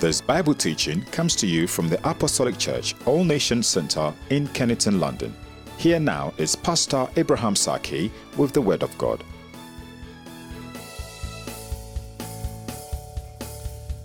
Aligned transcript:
This 0.00 0.22
Bible 0.22 0.54
teaching 0.54 1.02
comes 1.12 1.36
to 1.36 1.46
you 1.46 1.66
from 1.66 1.90
the 1.90 2.00
Apostolic 2.08 2.56
Church 2.56 2.94
All 3.04 3.22
Nations 3.22 3.66
Center 3.66 4.14
in 4.30 4.48
Kennington, 4.48 4.98
London. 4.98 5.36
Here 5.76 6.00
now 6.00 6.32
is 6.38 6.56
Pastor 6.56 7.06
Abraham 7.16 7.54
Sackey 7.54 8.10
with 8.38 8.54
the 8.54 8.62
Word 8.62 8.82
of 8.82 8.96
God. 8.96 9.22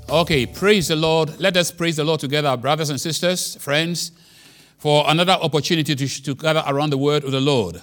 Okay, 0.09 0.45
praise 0.45 0.89
the 0.89 0.97
Lord. 0.97 1.39
Let 1.39 1.55
us 1.55 1.71
praise 1.71 1.95
the 1.95 2.03
Lord 2.03 2.19
together, 2.19 2.57
brothers 2.57 2.89
and 2.89 2.99
sisters, 2.99 3.55
friends, 3.55 4.11
for 4.77 5.05
another 5.07 5.31
opportunity 5.31 5.95
to, 5.95 6.23
to 6.23 6.35
gather 6.35 6.65
around 6.67 6.89
the 6.89 6.97
Word 6.97 7.23
of 7.23 7.31
the 7.31 7.39
Lord. 7.39 7.81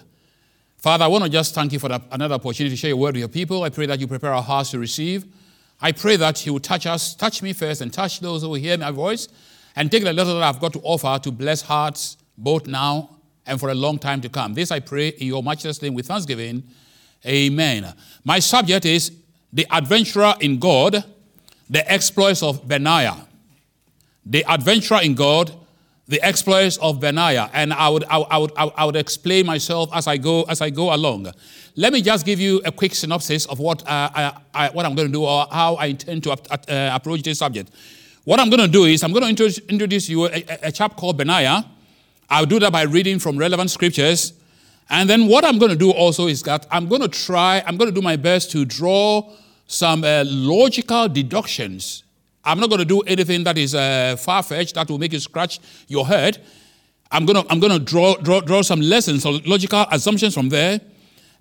Father, 0.77 1.07
I 1.07 1.09
want 1.09 1.25
to 1.25 1.31
just 1.31 1.55
thank 1.55 1.73
you 1.73 1.79
for 1.79 1.89
that, 1.89 2.03
another 2.11 2.35
opportunity 2.35 2.75
to 2.75 2.77
share 2.77 2.91
your 2.91 2.99
Word 2.99 3.15
with 3.15 3.21
your 3.21 3.29
people. 3.29 3.63
I 3.63 3.71
pray 3.71 3.87
that 3.87 4.01
you 4.01 4.07
prepare 4.07 4.35
our 4.35 4.43
hearts 4.43 4.73
to 4.73 4.79
receive. 4.79 5.25
I 5.83 5.93
pray 5.93 6.17
that 6.17 6.39
He 6.39 6.51
will 6.51 6.61
touch 6.61 6.87
us, 6.87 7.15
touch 7.15 7.43
me 7.43 7.53
first, 7.53 7.81
and 7.81 7.93
touch 7.93 8.21
those 8.21 8.43
who 8.43 8.51
will 8.51 8.55
hear 8.55 8.79
my 8.79 8.93
voice, 8.93 9.29
and 9.75 9.91
take 9.91 10.05
the 10.05 10.13
little 10.13 10.35
that 10.35 10.43
I've 10.43 10.61
got 10.61 10.73
to 10.75 10.81
offer 10.81 11.19
to 11.25 11.31
bless 11.33 11.63
hearts 11.63 12.17
both 12.39 12.67
now 12.67 13.11
and 13.47 13.59
for 13.59 13.71
a 13.71 13.75
long 13.75 13.99
time 13.99 14.21
to 14.21 14.29
come. 14.29 14.55
This 14.55 14.71
I 14.71 14.81
pray 14.81 15.09
in 15.09 15.27
your 15.27 15.43
matchless 15.43 15.83
name 15.83 15.95
with 15.95 16.07
thanksgiving. 16.07 16.63
Amen. 17.27 17.93
My 18.25 18.39
subject 18.39 18.85
is 18.85 19.13
the 19.53 19.67
adventurer 19.71 20.35
in 20.41 20.59
God, 20.59 21.05
the 21.69 21.91
exploits 21.91 22.43
of 22.43 22.67
Benaiah. 22.67 23.27
The 24.25 24.45
adventurer 24.49 25.01
in 25.03 25.15
God, 25.15 25.53
the 26.13 26.23
exploits 26.23 26.77
of 26.77 27.01
Benaiah. 27.01 27.49
And 27.55 27.73
I 27.73 27.89
would, 27.89 28.05
I, 28.05 28.19
I 28.19 28.39
would, 28.39 28.53
I 28.57 28.85
would 28.85 28.97
explain 28.97 29.47
myself 29.47 29.89
as 29.95 30.07
I 30.07 30.19
go, 30.19 30.43
as 30.43 30.61
I 30.61 30.69
go 30.69 30.95
along. 30.95 31.33
Let 31.75 31.93
me 31.95 32.03
just 32.03 32.27
give 32.27 32.39
you 32.39 32.61
a 32.67 32.71
quick 32.71 32.95
synopsis 32.95 33.47
of 33.47 33.59
what, 33.59 33.81
uh, 33.89 34.11
I, 34.15 34.33
I, 34.53 34.69
what 34.69 34.85
I'm 34.85 34.95
going 34.95 35.09
to 35.09 35.13
do 35.13 35.25
or 35.25 35.47
how 35.51 35.75
I 35.77 35.87
intend 35.87 36.23
to 36.25 36.33
uh, 36.33 36.91
approach 36.95 37.23
this 37.23 37.39
subject. 37.39 37.71
What 38.25 38.39
I'm 38.41 38.51
going 38.51 38.61
to 38.61 38.69
do 38.69 38.85
is 38.85 39.03
I'm 39.03 39.13
going 39.13 39.23
to 39.23 39.31
introduce, 39.31 39.59
introduce 39.71 40.09
you 40.11 40.27
a, 40.27 40.29
a, 40.29 40.59
a 40.65 40.73
chap 40.73 40.97
called 40.97 41.17
Benaiah. 41.17 41.65
I'll 42.29 42.47
do 42.47 42.61
that 42.61 42.73
by 42.73 42.83
reading 42.83 43.19
from 43.19 43.39
relevant 43.39 43.71
scriptures. 43.71 44.35
And 44.91 45.09
then 45.09 45.29
what 45.29 45.47
I'm 45.47 45.59
going 45.59 45.71
to 45.71 45.79
do 45.79 45.91
also 45.93 46.27
is 46.27 46.43
that 46.43 46.67
I'm 46.71 46.89
going 46.89 47.01
to 47.01 47.09
try, 47.09 47.63
I'm 47.67 47.79
going 47.79 47.89
to 47.91 47.95
do 47.95 48.03
my 48.03 48.17
best 48.17 48.51
to 48.51 48.67
draw 48.67 49.33
some 49.67 50.05
uh, 50.05 50.25
logical 50.27 51.09
deductions. 51.09 52.05
I'm 52.45 52.59
not 52.59 52.69
going 52.69 52.81
to 52.81 52.85
do 52.85 53.01
anything 53.01 53.45
that 53.45 53.57
is 53.57 53.75
uh, 53.75 54.17
far 54.19 54.43
fetched 54.43 54.75
that 54.75 54.89
will 54.91 54.99
make 54.99 55.13
you 55.13 55.21
scratch 55.21 55.61
your 55.89 56.07
head. 56.07 56.45
I'm 57.11 57.27
going 57.27 57.43
to, 57.43 57.53
I'm 57.53 57.61
going 57.61 57.73
to 57.73 57.79
draw, 57.79 58.17
draw, 58.17 58.41
draw 58.41 58.63
some 58.63 58.81
lessons 58.81 59.25
or 59.25 59.35
logical 59.45 59.87
assumptions 59.91 60.35
from 60.35 60.49
there. 60.49 60.81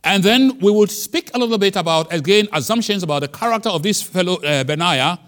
And 0.04 0.24
then 0.24 0.60
we 0.60 0.72
will 0.72 0.88
speak 0.88 1.32
a 1.34 1.40
little 1.40 1.58
bit 1.58 1.76
about, 1.76 2.12
again, 2.14 2.48
assumptions 2.54 3.04
about 3.04 3.22
the 3.22 3.28
character 3.28 3.70
of 3.70 3.84
this 3.84 4.02
fellow 4.02 4.36
uh, 4.38 4.64
Benaiah. 4.64 5.20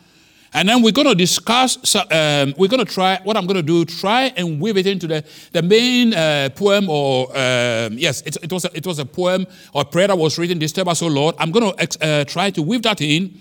And 0.55 0.69
then 0.69 0.83
we're 0.83 0.91
going 0.91 1.07
to 1.07 1.15
discuss, 1.15 1.95
um, 1.95 2.53
we're 2.57 2.67
going 2.67 2.85
to 2.85 2.91
try, 2.91 3.19
what 3.23 3.37
I'm 3.37 3.47
going 3.47 3.57
to 3.57 3.63
do, 3.63 3.85
try 3.85 4.25
and 4.35 4.61
weave 4.61 4.77
it 4.77 4.85
into 4.85 5.07
the, 5.07 5.23
the 5.51 5.63
main 5.63 6.13
uh, 6.13 6.49
poem, 6.55 6.89
or, 6.89 7.29
um, 7.29 7.97
yes, 7.97 8.21
it, 8.21 8.37
it, 8.43 8.51
was 8.51 8.65
a, 8.65 8.77
it 8.77 8.85
was 8.85 8.99
a 8.99 9.05
poem 9.05 9.47
or 9.73 9.83
prayer 9.83 10.07
that 10.07 10.17
was 10.17 10.37
written, 10.37 10.59
Disturb 10.59 10.87
us, 10.89 11.01
O 11.01 11.07
Lord. 11.07 11.35
I'm 11.39 11.51
going 11.51 11.75
to 11.75 12.05
uh, 12.05 12.25
try 12.25 12.51
to 12.51 12.61
weave 12.61 12.83
that 12.83 13.01
in. 13.01 13.39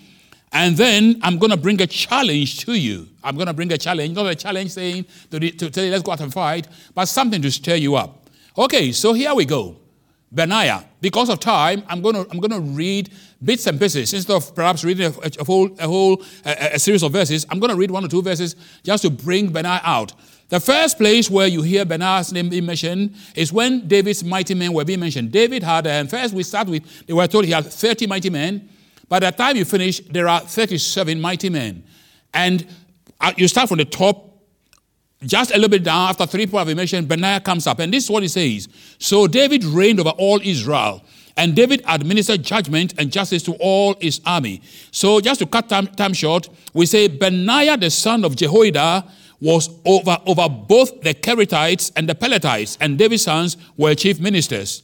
And 0.53 0.77
then 0.77 1.19
I'm 1.23 1.39
going 1.39 1.51
to 1.51 1.57
bring 1.57 1.81
a 1.81 1.87
challenge 1.87 2.65
to 2.67 2.75
you. 2.75 3.09
I'm 3.25 3.37
going 3.37 3.47
to 3.47 3.55
bring 3.55 3.73
a 3.73 3.79
challenge, 3.79 4.15
not 4.15 4.27
a 4.27 4.35
challenge 4.35 4.71
saying 4.73 5.07
to, 5.31 5.41
to 5.41 5.71
tell 5.71 5.85
you, 5.85 5.91
let's 5.91 6.03
go 6.03 6.13
out 6.13 6.21
and 6.21 6.33
fight, 6.33 6.69
but 6.95 7.07
something 7.07 7.41
to 7.41 7.51
stir 7.51 7.77
you 7.77 7.97
up. 7.97 8.27
Okay, 8.59 8.93
so 8.93 9.15
here 9.15 9.35
we 9.35 9.47
go. 9.47 9.79
Benaiah. 10.31 10.85
Because 11.01 11.29
of 11.29 11.41
time, 11.41 11.83
I'm 11.89 12.01
going 12.01 12.15
to, 12.15 12.27
I'm 12.31 12.39
going 12.39 12.51
to 12.51 12.61
read 12.61 13.11
bits 13.45 13.67
and 13.67 13.79
pieces. 13.79 14.13
Instead 14.13 14.35
of 14.35 14.55
perhaps 14.55 14.85
reading 14.85 15.07
a, 15.07 15.31
a 15.41 15.45
whole, 15.45 15.71
a, 15.79 15.87
whole 15.87 16.23
a, 16.45 16.75
a, 16.75 16.79
series 16.79 17.03
of 17.03 17.13
verses, 17.13 17.47
I'm 17.51 17.59
going 17.59 17.71
to 17.71 17.77
read 17.77 17.91
one 17.91 18.05
or 18.05 18.09
two 18.09 18.23
verses 18.23 18.57
just 18.83 19.03
to 19.03 19.11
bring 19.11 19.53
Benaiah 19.53 19.81
out. 19.85 20.13
The 20.49 20.61
first 20.61 20.99
place 20.99 21.31
where 21.31 21.47
you 21.47 21.63
hear 21.63 21.85
Benaiah's 21.85 22.33
name 22.33 22.51
being 22.51 22.67
mentioned 22.67 23.15
is 23.35 23.53
when 23.53 23.89
David's 23.89 24.23
mighty 24.23 24.55
men 24.55 24.73
were 24.73 24.85
being 24.85 25.01
mentioned. 25.01 25.33
David 25.33 25.63
had, 25.63 25.87
and 25.87 26.11
first 26.11 26.35
we 26.35 26.43
start 26.43 26.69
with, 26.69 27.07
they 27.07 27.13
were 27.13 27.27
told 27.27 27.45
he 27.45 27.53
had 27.53 27.67
30 27.67 28.07
mighty 28.07 28.31
men. 28.31 28.69
By 29.13 29.19
the 29.19 29.31
time 29.31 29.57
you 29.57 29.67
finish, 29.67 30.01
there 30.01 30.27
are 30.27 30.41
37 30.41 31.21
mighty 31.21 31.51
men. 31.51 31.85
And 32.33 32.67
uh, 33.21 33.31
you 33.37 33.47
start 33.47 33.69
from 33.69 33.77
the 33.77 33.85
top 33.85 34.43
just 35.27 35.51
a 35.51 35.55
little 35.57 35.69
bit 35.69 35.85
down, 35.85 36.09
after 36.09 36.25
three 36.25 36.47
people 36.47 36.59
have 36.59 36.75
mentioned, 36.75 37.09
Benaiah 37.09 37.41
comes 37.41 37.67
up. 37.67 37.79
And 37.81 37.93
this 37.93 38.05
is 38.05 38.11
what 38.11 38.23
he 38.23 38.29
says. 38.31 38.71
So 38.99 39.27
David 39.27 39.65
reigned 39.65 40.01
over 40.01 40.15
all 40.17 40.41
Israel. 40.43 41.05
And 41.37 41.55
David 41.55 41.85
administered 41.87 42.43
judgment 42.43 42.95
and 42.97 43.13
justice 43.13 43.43
to 43.43 43.53
all 43.61 43.97
his 44.01 44.23
army. 44.25 44.63
So 44.93 45.21
just 45.21 45.41
to 45.41 45.47
cut 45.47 45.69
time, 45.69 45.89
time 45.89 46.15
short, 46.15 46.49
we 46.73 46.87
say 46.87 47.07
Benaiah, 47.09 47.77
the 47.77 47.91
son 47.91 48.25
of 48.25 48.35
Jehoiada, 48.35 49.07
was 49.43 49.69
over, 49.85 50.17
over 50.25 50.49
both 50.49 51.03
the 51.03 51.13
Kerethites 51.13 51.93
and 51.97 52.09
the 52.09 52.15
Pelethites, 52.15 52.79
and 52.81 52.97
David's 52.97 53.25
sons 53.25 53.59
were 53.77 53.95
chief 53.95 54.21
ministers. 54.21 54.83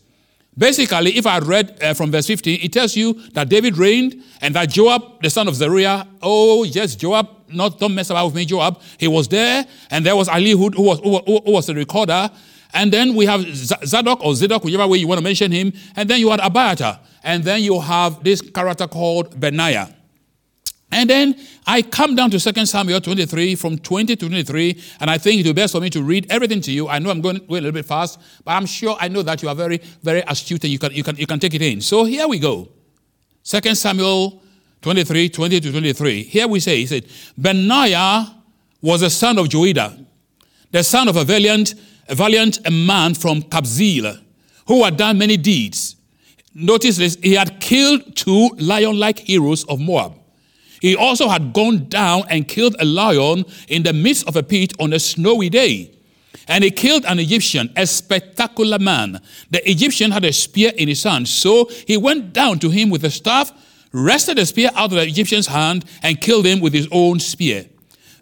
Basically, 0.58 1.16
if 1.16 1.24
I 1.24 1.38
read 1.38 1.80
uh, 1.80 1.94
from 1.94 2.10
verse 2.10 2.26
15, 2.26 2.58
it 2.60 2.72
tells 2.72 2.96
you 2.96 3.14
that 3.30 3.48
David 3.48 3.78
reigned 3.78 4.24
and 4.40 4.56
that 4.56 4.68
Joab, 4.70 5.22
the 5.22 5.30
son 5.30 5.46
of 5.46 5.54
Zeruiah, 5.54 6.04
oh 6.20 6.64
yes, 6.64 6.96
Joab, 6.96 7.28
not 7.48 7.78
don't 7.78 7.94
mess 7.94 8.10
about 8.10 8.26
with 8.26 8.34
me, 8.34 8.44
Joab, 8.44 8.80
he 8.98 9.06
was 9.06 9.28
there, 9.28 9.64
and 9.90 10.04
there 10.04 10.16
was 10.16 10.28
Ali 10.28 10.50
who, 10.50 10.68
was, 10.76 10.98
who, 10.98 11.20
who 11.20 11.52
was 11.52 11.66
the 11.66 11.74
recorder, 11.74 12.28
and 12.74 12.92
then 12.92 13.14
we 13.14 13.24
have 13.26 13.42
Zadok 13.54 14.24
or 14.24 14.32
Zidok, 14.32 14.64
whichever 14.64 14.86
way 14.88 14.98
you 14.98 15.06
want 15.06 15.18
to 15.18 15.24
mention 15.24 15.52
him, 15.52 15.72
and 15.94 16.10
then 16.10 16.18
you 16.18 16.28
had 16.30 16.40
Abiathar, 16.40 16.98
and 17.22 17.44
then 17.44 17.62
you 17.62 17.80
have 17.80 18.24
this 18.24 18.40
character 18.40 18.88
called 18.88 19.38
Benaiah. 19.38 19.94
And 20.90 21.10
then 21.10 21.36
I 21.66 21.82
come 21.82 22.16
down 22.16 22.30
to 22.30 22.40
2 22.40 22.66
Samuel 22.66 23.00
23 23.00 23.54
from 23.56 23.78
20 23.78 24.16
to 24.16 24.28
23, 24.28 24.82
and 25.00 25.10
I 25.10 25.18
think 25.18 25.40
it 25.40 25.46
will 25.46 25.52
be 25.52 25.60
best 25.60 25.72
for 25.72 25.80
me 25.80 25.90
to 25.90 26.02
read 26.02 26.26
everything 26.30 26.62
to 26.62 26.72
you. 26.72 26.88
I 26.88 26.98
know 26.98 27.10
I'm 27.10 27.20
going, 27.20 27.38
going 27.38 27.58
a 27.58 27.66
little 27.66 27.72
bit 27.72 27.84
fast, 27.84 28.18
but 28.44 28.52
I'm 28.52 28.64
sure 28.64 28.96
I 28.98 29.08
know 29.08 29.22
that 29.22 29.42
you 29.42 29.50
are 29.50 29.54
very, 29.54 29.78
very 30.02 30.22
astute 30.26 30.64
and 30.64 30.72
you 30.72 30.78
can, 30.78 30.92
you 30.92 31.04
can, 31.04 31.16
you 31.16 31.26
can 31.26 31.38
take 31.38 31.54
it 31.54 31.62
in. 31.62 31.82
So 31.82 32.04
here 32.04 32.26
we 32.26 32.38
go. 32.38 32.68
2 33.44 33.74
Samuel 33.74 34.42
23, 34.80 35.28
20 35.28 35.60
to 35.60 35.70
23. 35.70 36.22
Here 36.22 36.48
we 36.48 36.60
say, 36.60 36.76
he 36.76 36.86
said, 36.86 37.06
Benaiah 37.38 38.34
was 38.80 39.02
the 39.02 39.10
son 39.10 39.38
of 39.38 39.46
Joiada, 39.48 40.04
the 40.70 40.82
son 40.82 41.08
of 41.08 41.16
a 41.16 41.24
valiant, 41.24 41.74
a 42.08 42.14
valiant 42.14 42.60
man 42.70 43.12
from 43.12 43.42
Kabzeel, 43.42 44.22
who 44.66 44.84
had 44.84 44.96
done 44.96 45.18
many 45.18 45.36
deeds. 45.36 45.96
Notice 46.54 46.96
this, 46.96 47.16
he 47.16 47.34
had 47.34 47.60
killed 47.60 48.16
two 48.16 48.48
lion-like 48.58 49.18
heroes 49.18 49.64
of 49.64 49.80
Moab. 49.80 50.14
He 50.80 50.94
also 50.94 51.28
had 51.28 51.52
gone 51.52 51.88
down 51.88 52.24
and 52.30 52.46
killed 52.46 52.76
a 52.78 52.84
lion 52.84 53.44
in 53.68 53.82
the 53.82 53.92
midst 53.92 54.28
of 54.28 54.36
a 54.36 54.42
pit 54.42 54.72
on 54.78 54.92
a 54.92 54.98
snowy 54.98 55.48
day. 55.48 55.94
And 56.46 56.64
he 56.64 56.70
killed 56.70 57.04
an 57.04 57.18
Egyptian, 57.18 57.70
a 57.76 57.86
spectacular 57.86 58.78
man. 58.78 59.20
The 59.50 59.68
Egyptian 59.70 60.10
had 60.10 60.24
a 60.24 60.32
spear 60.32 60.72
in 60.76 60.88
his 60.88 61.02
hand. 61.02 61.28
So 61.28 61.68
he 61.86 61.96
went 61.96 62.32
down 62.32 62.58
to 62.60 62.70
him 62.70 62.90
with 62.90 63.04
a 63.04 63.10
staff, 63.10 63.52
wrested 63.92 64.38
the 64.38 64.46
spear 64.46 64.70
out 64.74 64.92
of 64.92 64.92
the 64.92 65.06
Egyptian's 65.06 65.46
hand, 65.46 65.84
and 66.02 66.20
killed 66.20 66.46
him 66.46 66.60
with 66.60 66.72
his 66.72 66.88
own 66.90 67.20
spear. 67.20 67.66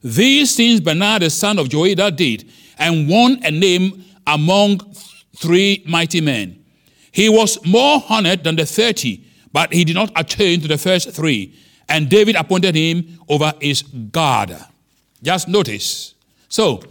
These 0.03 0.57
things 0.57 0.81
Benaiah 0.81 1.21
the 1.21 1.31
son 1.31 1.59
of 1.59 1.69
Joiada 1.69 2.15
did, 2.15 2.51
and 2.79 3.09
won 3.09 3.39
a 3.45 3.51
name 3.51 4.05
among 4.27 4.81
three 5.37 5.85
mighty 5.87 6.21
men. 6.21 6.65
He 7.13 7.29
was 7.29 7.65
more 7.65 8.03
honored 8.09 8.45
than 8.45 8.57
the 8.57 8.67
thirty, 8.67 9.25
but 9.53 9.73
he 9.73 9.85
did 9.85 9.95
not 9.95 10.11
attain 10.17 10.61
to 10.63 10.69
the 10.69 10.79
first 10.79 11.13
three 11.13 11.55
and 11.89 12.09
David 12.09 12.37
appointed 12.37 12.75
him 12.75 13.19
over 13.29 13.53
his 13.61 13.83
guard. 13.83 14.57
Just 15.23 15.49
notice. 15.49 16.15
So, 16.49 16.83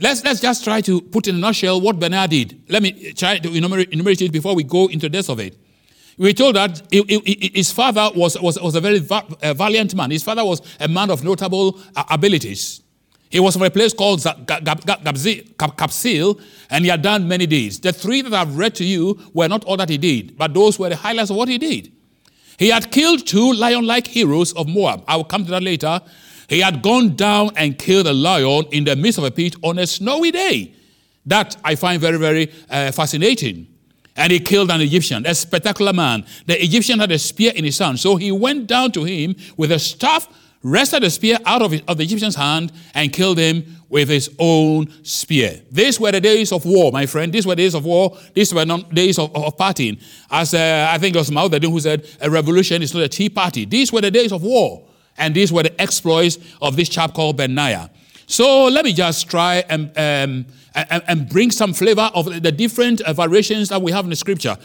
let's, 0.00 0.24
let's 0.24 0.40
just 0.40 0.64
try 0.64 0.80
to 0.82 1.00
put 1.00 1.28
in 1.28 1.36
a 1.36 1.38
nutshell 1.38 1.80
what 1.80 1.98
Bernard 1.98 2.30
did. 2.30 2.62
Let 2.68 2.82
me 2.82 3.12
try 3.12 3.38
to 3.38 3.52
enumerate, 3.52 4.22
it 4.22 4.32
before 4.32 4.54
we 4.54 4.64
go 4.64 4.86
into 4.86 5.08
the 5.08 5.10
depth 5.10 5.30
of 5.30 5.40
it. 5.40 5.56
We're 6.16 6.32
told 6.32 6.54
that 6.54 6.80
his 6.92 7.72
father 7.72 8.08
was, 8.14 8.40
was, 8.40 8.60
was 8.60 8.76
a 8.76 8.80
very 8.80 9.00
valiant 9.00 9.96
man. 9.96 10.12
His 10.12 10.22
father 10.22 10.44
was 10.44 10.62
a 10.78 10.86
man 10.86 11.10
of 11.10 11.24
notable 11.24 11.80
uh, 11.96 12.04
abilities. 12.08 12.82
He 13.30 13.40
was 13.40 13.54
from 13.54 13.64
a 13.64 13.70
place 13.70 13.92
called 13.92 14.20
Kabzeel, 14.20 16.40
and 16.70 16.84
he 16.84 16.90
had 16.90 17.02
done 17.02 17.26
many 17.26 17.46
deeds. 17.46 17.80
The 17.80 17.92
three 17.92 18.22
that 18.22 18.32
I've 18.32 18.56
read 18.56 18.76
to 18.76 18.84
you 18.84 19.18
were 19.32 19.48
not 19.48 19.64
all 19.64 19.76
that 19.76 19.88
he 19.88 19.98
did, 19.98 20.38
but 20.38 20.54
those 20.54 20.78
were 20.78 20.88
the 20.88 20.94
highlights 20.94 21.30
of 21.30 21.36
what 21.36 21.48
he 21.48 21.58
did. 21.58 21.90
He 22.58 22.68
had 22.68 22.90
killed 22.90 23.26
two 23.26 23.52
lion 23.52 23.86
like 23.86 24.06
heroes 24.06 24.52
of 24.52 24.68
Moab. 24.68 25.04
I 25.08 25.16
will 25.16 25.24
come 25.24 25.44
to 25.44 25.50
that 25.50 25.62
later. 25.62 26.00
He 26.48 26.60
had 26.60 26.82
gone 26.82 27.16
down 27.16 27.50
and 27.56 27.78
killed 27.78 28.06
a 28.06 28.12
lion 28.12 28.66
in 28.70 28.84
the 28.84 28.96
midst 28.96 29.18
of 29.18 29.24
a 29.24 29.30
pit 29.30 29.56
on 29.62 29.78
a 29.78 29.86
snowy 29.86 30.30
day. 30.30 30.74
That 31.26 31.56
I 31.64 31.74
find 31.74 32.00
very, 32.00 32.18
very 32.18 32.52
uh, 32.70 32.92
fascinating. 32.92 33.66
And 34.16 34.30
he 34.30 34.38
killed 34.38 34.70
an 34.70 34.80
Egyptian, 34.80 35.26
a 35.26 35.34
spectacular 35.34 35.92
man. 35.92 36.24
The 36.46 36.62
Egyptian 36.62 37.00
had 37.00 37.10
a 37.10 37.18
spear 37.18 37.52
in 37.54 37.64
his 37.64 37.78
hand. 37.78 37.98
So 37.98 38.16
he 38.16 38.30
went 38.30 38.66
down 38.66 38.92
to 38.92 39.04
him 39.04 39.34
with 39.56 39.72
a 39.72 39.78
staff, 39.78 40.28
wrested 40.64 41.04
the 41.04 41.10
spear 41.10 41.38
out 41.44 41.62
of, 41.62 41.72
of 41.86 41.98
the 41.98 42.02
Egyptian's 42.02 42.34
hand, 42.34 42.72
and 42.94 43.12
killed 43.12 43.38
him 43.38 43.64
with 43.88 44.08
his 44.08 44.34
own 44.40 44.92
spear. 45.04 45.60
These 45.70 46.00
were 46.00 46.10
the 46.10 46.20
days 46.20 46.50
of 46.50 46.64
war, 46.64 46.90
my 46.90 47.06
friend. 47.06 47.32
These 47.32 47.46
were 47.46 47.54
days 47.54 47.74
of 47.74 47.84
war. 47.84 48.18
These 48.32 48.52
were 48.52 48.64
not 48.64 48.92
days 48.92 49.20
of, 49.20 49.34
of 49.36 49.54
As 50.30 50.54
uh, 50.54 50.88
I 50.90 50.98
think 50.98 51.14
it 51.14 51.18
was 51.18 51.30
Mao 51.30 51.46
Zedong 51.46 51.70
who 51.70 51.78
said, 51.78 52.04
a 52.20 52.28
revolution 52.28 52.82
is 52.82 52.92
not 52.92 53.04
a 53.04 53.08
tea 53.08 53.28
party. 53.28 53.66
These 53.66 53.92
were 53.92 54.00
the 54.00 54.10
days 54.10 54.32
of 54.32 54.42
war. 54.42 54.88
And 55.16 55.32
these 55.34 55.52
were 55.52 55.62
the 55.62 55.80
exploits 55.80 56.38
of 56.60 56.74
this 56.74 56.88
chap 56.88 57.14
called 57.14 57.36
Benaiah. 57.36 57.90
So 58.26 58.66
let 58.66 58.84
me 58.84 58.92
just 58.92 59.30
try 59.30 59.62
and, 59.68 59.90
um, 59.96 60.46
and, 60.74 61.02
and, 61.06 61.28
bring 61.28 61.50
some 61.50 61.74
flavor 61.74 62.10
of 62.14 62.42
the 62.42 62.50
different 62.50 63.02
variations 63.14 63.68
that 63.68 63.80
we 63.82 63.92
have 63.92 64.04
in 64.04 64.10
the 64.10 64.16
scripture. 64.16 64.56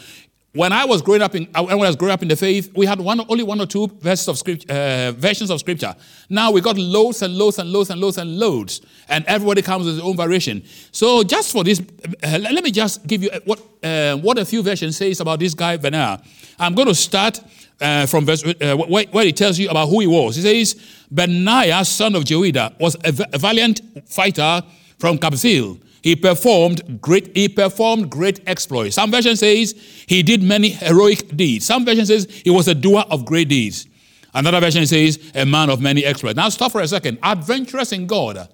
When 0.52 0.72
I 0.72 0.84
was 0.84 1.00
growing 1.00 1.22
up 1.22 1.36
in, 1.36 1.48
uh, 1.54 1.62
when 1.62 1.74
I 1.74 1.86
was 1.86 1.94
growing 1.94 2.12
up 2.12 2.22
in 2.22 2.28
the 2.28 2.34
faith, 2.34 2.72
we 2.74 2.84
had 2.84 2.98
one, 2.98 3.20
only 3.28 3.44
one 3.44 3.60
or 3.60 3.66
two 3.66 3.86
verses 4.00 4.26
of 4.26 4.36
script, 4.36 4.68
uh, 4.68 5.12
versions 5.12 5.48
of 5.48 5.60
scripture. 5.60 5.94
Now 6.28 6.50
we 6.50 6.60
got 6.60 6.76
loads 6.76 7.22
and 7.22 7.38
loads 7.38 7.60
and 7.60 7.70
loads 7.70 7.90
and 7.90 8.00
loads 8.00 8.18
and 8.18 8.36
loads, 8.36 8.80
and 9.08 9.24
everybody 9.26 9.62
comes 9.62 9.86
with 9.86 9.94
his 9.94 10.02
own 10.02 10.16
variation. 10.16 10.64
So 10.90 11.22
just 11.22 11.52
for 11.52 11.62
this, 11.62 11.80
uh, 11.80 12.38
let 12.40 12.64
me 12.64 12.72
just 12.72 13.06
give 13.06 13.22
you 13.22 13.30
what 13.44 13.60
uh, 13.84 14.16
what 14.16 14.38
a 14.38 14.44
few 14.44 14.60
versions 14.64 14.96
says 14.96 15.20
about 15.20 15.38
this 15.38 15.54
guy 15.54 15.76
Benaiah. 15.76 16.20
I'm 16.58 16.74
going 16.74 16.88
to 16.88 16.96
start 16.96 17.40
uh, 17.80 18.06
from 18.06 18.26
verse 18.26 18.44
uh, 18.44 18.76
where, 18.76 19.04
where 19.06 19.26
it 19.26 19.36
tells 19.36 19.56
you 19.56 19.68
about 19.70 19.88
who 19.88 20.00
he 20.00 20.08
was. 20.08 20.34
He 20.34 20.42
says, 20.42 20.74
Benaiah, 21.12 21.84
son 21.84 22.16
of 22.16 22.24
Jehoiada, 22.24 22.74
was 22.80 22.96
a, 23.04 23.14
a 23.32 23.38
valiant 23.38 23.82
fighter 24.04 24.64
from 24.98 25.16
Kabzeel. 25.16 25.80
He 26.02 26.16
performed 26.16 27.00
great, 27.00 27.36
he 27.36 27.48
performed 27.48 28.10
great 28.10 28.40
exploits. 28.46 28.94
Some 28.94 29.10
version 29.10 29.36
says 29.36 29.74
he 30.06 30.22
did 30.22 30.42
many 30.42 30.70
heroic 30.70 31.36
deeds. 31.36 31.66
Some 31.66 31.84
version 31.84 32.06
says 32.06 32.26
he 32.44 32.50
was 32.50 32.68
a 32.68 32.74
doer 32.74 33.04
of 33.10 33.24
great 33.24 33.48
deeds. 33.48 33.86
Another 34.32 34.60
version 34.60 34.86
says 34.86 35.18
a 35.34 35.44
man 35.44 35.70
of 35.70 35.80
many 35.80 36.04
exploits. 36.04 36.36
Now 36.36 36.48
stop 36.48 36.72
for 36.72 36.80
a 36.80 36.88
second. 36.88 37.18
Adventurous 37.22 37.92
in 37.92 38.06
God. 38.06 38.48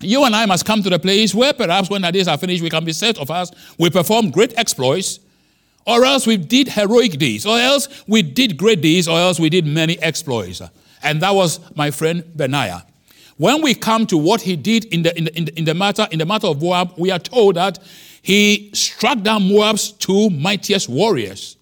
You 0.00 0.24
and 0.24 0.34
I 0.34 0.46
must 0.46 0.64
come 0.64 0.82
to 0.82 0.90
the 0.90 0.98
place 0.98 1.34
where 1.34 1.52
perhaps 1.52 1.90
when 1.90 2.04
our 2.04 2.12
days 2.12 2.28
are 2.28 2.38
finished, 2.38 2.62
we 2.62 2.70
can 2.70 2.84
be 2.84 2.92
said 2.92 3.18
of 3.18 3.30
us, 3.30 3.50
we 3.78 3.90
performed 3.90 4.32
great 4.32 4.56
exploits, 4.56 5.18
or 5.86 6.04
else 6.04 6.26
we 6.26 6.36
did 6.36 6.68
heroic 6.68 7.12
deeds, 7.18 7.46
or 7.46 7.58
else 7.58 7.88
we 8.06 8.22
did 8.22 8.56
great 8.56 8.80
deeds, 8.80 9.08
or 9.08 9.18
else 9.18 9.40
we 9.40 9.48
did 9.48 9.66
many 9.66 9.98
exploits. 10.00 10.60
And 11.02 11.20
that 11.22 11.34
was 11.34 11.58
my 11.74 11.90
friend 11.90 12.24
Benaiah. 12.36 12.84
When 13.38 13.62
we 13.62 13.74
come 13.74 14.06
to 14.08 14.18
what 14.18 14.42
he 14.42 14.56
did 14.56 14.84
in 14.86 15.02
the, 15.02 15.16
in 15.16 15.24
the, 15.24 15.36
in 15.36 15.44
the, 15.46 15.58
in 15.58 15.64
the 15.64 15.74
matter, 15.74 16.06
in 16.10 16.18
the 16.18 16.26
matter 16.26 16.48
of 16.48 16.60
Moab, 16.60 16.92
we 16.98 17.10
are 17.10 17.20
told 17.20 17.54
that 17.54 17.78
he 18.20 18.70
struck 18.74 19.22
down 19.22 19.48
Moab's 19.48 19.92
two 19.92 20.28
mightiest 20.30 20.88
warriors. 20.88 21.56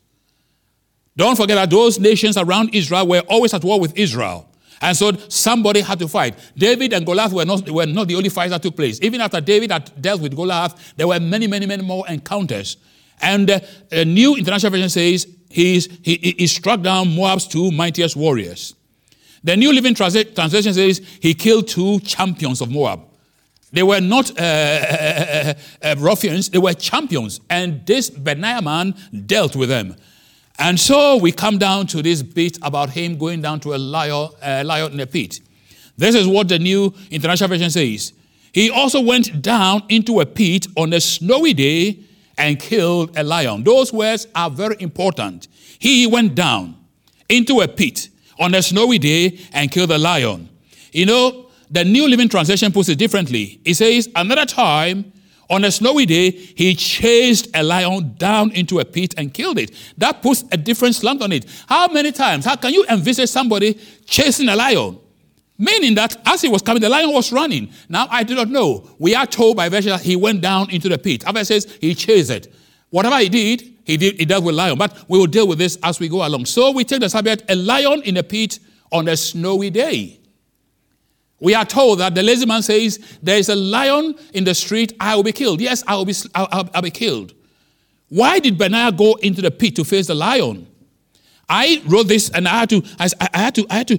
Don't 1.16 1.36
forget 1.36 1.56
that 1.56 1.70
those 1.70 1.98
nations 1.98 2.36
around 2.36 2.74
Israel 2.74 3.06
were 3.06 3.20
always 3.28 3.54
at 3.54 3.62
war 3.62 3.78
with 3.78 3.96
Israel. 3.96 4.48
And 4.80 4.96
so 4.96 5.12
somebody 5.28 5.80
had 5.80 5.98
to 6.00 6.08
fight. 6.08 6.34
David 6.56 6.92
and 6.92 7.04
Goliath 7.04 7.32
were 7.32 7.44
not, 7.44 7.68
were 7.70 7.86
not 7.86 8.08
the 8.08 8.14
only 8.14 8.28
fights 8.28 8.50
that 8.50 8.62
took 8.62 8.76
place. 8.76 9.00
Even 9.02 9.20
after 9.20 9.40
David 9.40 9.70
had 9.70 9.90
dealt 10.00 10.20
with 10.20 10.36
Goliath, 10.36 10.94
there 10.96 11.08
were 11.08 11.20
many, 11.20 11.46
many, 11.46 11.66
many 11.66 11.82
more 11.82 12.06
encounters. 12.08 12.76
And 13.20 13.50
uh, 13.50 13.60
a 13.90 14.04
new 14.04 14.36
international 14.36 14.72
version 14.72 14.90
says 14.90 15.26
he's, 15.48 15.88
he, 16.02 16.34
he 16.38 16.46
struck 16.46 16.82
down 16.82 17.14
Moab's 17.14 17.46
two 17.46 17.70
mightiest 17.70 18.16
warriors. 18.16 18.74
The 19.46 19.56
New 19.56 19.72
Living 19.72 19.94
Translation 19.94 20.74
says 20.74 21.00
he 21.20 21.32
killed 21.32 21.68
two 21.68 22.00
champions 22.00 22.60
of 22.60 22.68
Moab. 22.68 23.02
They 23.70 23.84
were 23.84 24.00
not 24.00 24.32
uh, 24.32 24.42
uh, 24.42 24.42
uh, 24.42 25.54
uh, 25.82 25.94
ruffians, 25.98 26.50
they 26.50 26.58
were 26.58 26.74
champions. 26.74 27.40
And 27.48 27.86
this 27.86 28.10
Benaiah 28.10 28.60
man 28.60 28.96
dealt 29.26 29.54
with 29.54 29.68
them. 29.68 29.94
And 30.58 30.80
so 30.80 31.18
we 31.18 31.30
come 31.30 31.58
down 31.58 31.86
to 31.88 32.02
this 32.02 32.24
bit 32.24 32.58
about 32.60 32.90
him 32.90 33.18
going 33.18 33.40
down 33.40 33.60
to 33.60 33.74
a 33.74 33.78
lion, 33.78 34.30
uh, 34.42 34.64
lion 34.66 34.94
in 34.94 34.98
a 34.98 35.06
pit. 35.06 35.38
This 35.96 36.16
is 36.16 36.26
what 36.26 36.48
the 36.48 36.58
New 36.58 36.92
International 37.12 37.48
Version 37.48 37.70
says. 37.70 38.14
He 38.50 38.68
also 38.68 39.00
went 39.00 39.42
down 39.42 39.84
into 39.88 40.18
a 40.18 40.26
pit 40.26 40.66
on 40.76 40.92
a 40.92 41.00
snowy 41.00 41.54
day 41.54 42.00
and 42.36 42.58
killed 42.58 43.16
a 43.16 43.22
lion. 43.22 43.62
Those 43.62 43.92
words 43.92 44.26
are 44.34 44.50
very 44.50 44.74
important. 44.80 45.46
He 45.78 46.08
went 46.08 46.34
down 46.34 46.74
into 47.28 47.60
a 47.60 47.68
pit 47.68 48.08
on 48.38 48.54
a 48.54 48.62
snowy 48.62 48.98
day 48.98 49.38
and 49.52 49.70
killed 49.70 49.90
the 49.90 49.98
lion. 49.98 50.48
You 50.92 51.06
know, 51.06 51.50
the 51.70 51.84
New 51.84 52.08
Living 52.08 52.28
Translation 52.28 52.72
puts 52.72 52.88
it 52.88 52.96
differently. 52.96 53.60
It 53.64 53.74
says, 53.74 54.08
Another 54.14 54.46
time, 54.46 55.12
on 55.48 55.64
a 55.64 55.70
snowy 55.70 56.06
day, 56.06 56.30
he 56.30 56.74
chased 56.74 57.48
a 57.54 57.62
lion 57.62 58.14
down 58.16 58.50
into 58.52 58.80
a 58.80 58.84
pit 58.84 59.14
and 59.16 59.32
killed 59.32 59.58
it. 59.58 59.70
That 59.98 60.22
puts 60.22 60.44
a 60.50 60.56
different 60.56 60.94
slant 60.96 61.22
on 61.22 61.32
it. 61.32 61.46
How 61.68 61.88
many 61.88 62.12
times? 62.12 62.44
How 62.44 62.56
can 62.56 62.72
you 62.72 62.84
envisage 62.88 63.30
somebody 63.30 63.78
chasing 64.06 64.48
a 64.48 64.56
lion? 64.56 64.98
Meaning 65.58 65.94
that 65.94 66.16
as 66.26 66.42
he 66.42 66.48
was 66.48 66.62
coming, 66.62 66.82
the 66.82 66.88
lion 66.88 67.12
was 67.12 67.32
running. 67.32 67.70
Now, 67.88 68.08
I 68.10 68.24
do 68.24 68.34
not 68.34 68.48
know. 68.48 68.90
We 68.98 69.14
are 69.14 69.26
told 69.26 69.56
by 69.56 69.68
version 69.68 69.90
that 69.90 70.02
he 70.02 70.16
went 70.16 70.42
down 70.42 70.70
into 70.70 70.88
the 70.88 70.98
pit. 70.98 71.26
Other 71.26 71.44
says 71.44 71.78
he 71.80 71.94
chased 71.94 72.30
it. 72.30 72.52
Whatever 72.90 73.18
he 73.18 73.28
did, 73.28 73.75
he 73.86 73.96
did 73.96 74.18
he 74.18 74.24
dealt 74.24 74.44
with 74.44 74.54
lion. 74.56 74.76
But 74.76 75.08
we 75.08 75.18
will 75.18 75.28
deal 75.28 75.46
with 75.46 75.58
this 75.58 75.78
as 75.82 76.00
we 76.00 76.08
go 76.08 76.26
along. 76.26 76.46
So 76.46 76.72
we 76.72 76.84
take 76.84 77.00
the 77.00 77.08
subject, 77.08 77.44
a 77.48 77.54
lion 77.54 78.02
in 78.02 78.16
a 78.16 78.22
pit 78.22 78.58
on 78.90 79.08
a 79.08 79.16
snowy 79.16 79.70
day. 79.70 80.20
We 81.38 81.54
are 81.54 81.64
told 81.64 82.00
that 82.00 82.14
the 82.14 82.22
lazy 82.22 82.46
man 82.46 82.62
says, 82.62 82.98
There 83.22 83.38
is 83.38 83.48
a 83.48 83.54
lion 83.54 84.16
in 84.34 84.44
the 84.44 84.54
street, 84.54 84.94
I 84.98 85.14
will 85.14 85.22
be 85.22 85.32
killed. 85.32 85.60
Yes, 85.60 85.84
I 85.86 85.94
will 85.94 86.04
be, 86.04 86.14
I'll, 86.34 86.68
I'll, 86.74 86.82
be 86.82 86.90
killed. 86.90 87.34
Why 88.08 88.38
did 88.40 88.58
Benaiah 88.58 88.92
go 88.92 89.14
into 89.14 89.40
the 89.40 89.50
pit 89.50 89.76
to 89.76 89.84
face 89.84 90.06
the 90.08 90.14
lion? 90.14 90.66
I 91.48 91.80
wrote 91.86 92.08
this 92.08 92.28
and 92.30 92.48
I 92.48 92.60
had 92.60 92.70
to, 92.70 92.82
I, 92.98 93.08
I, 93.20 93.38
had 93.38 93.54
to, 93.54 93.66
I 93.70 93.74
had 93.74 93.88
to, 93.88 93.98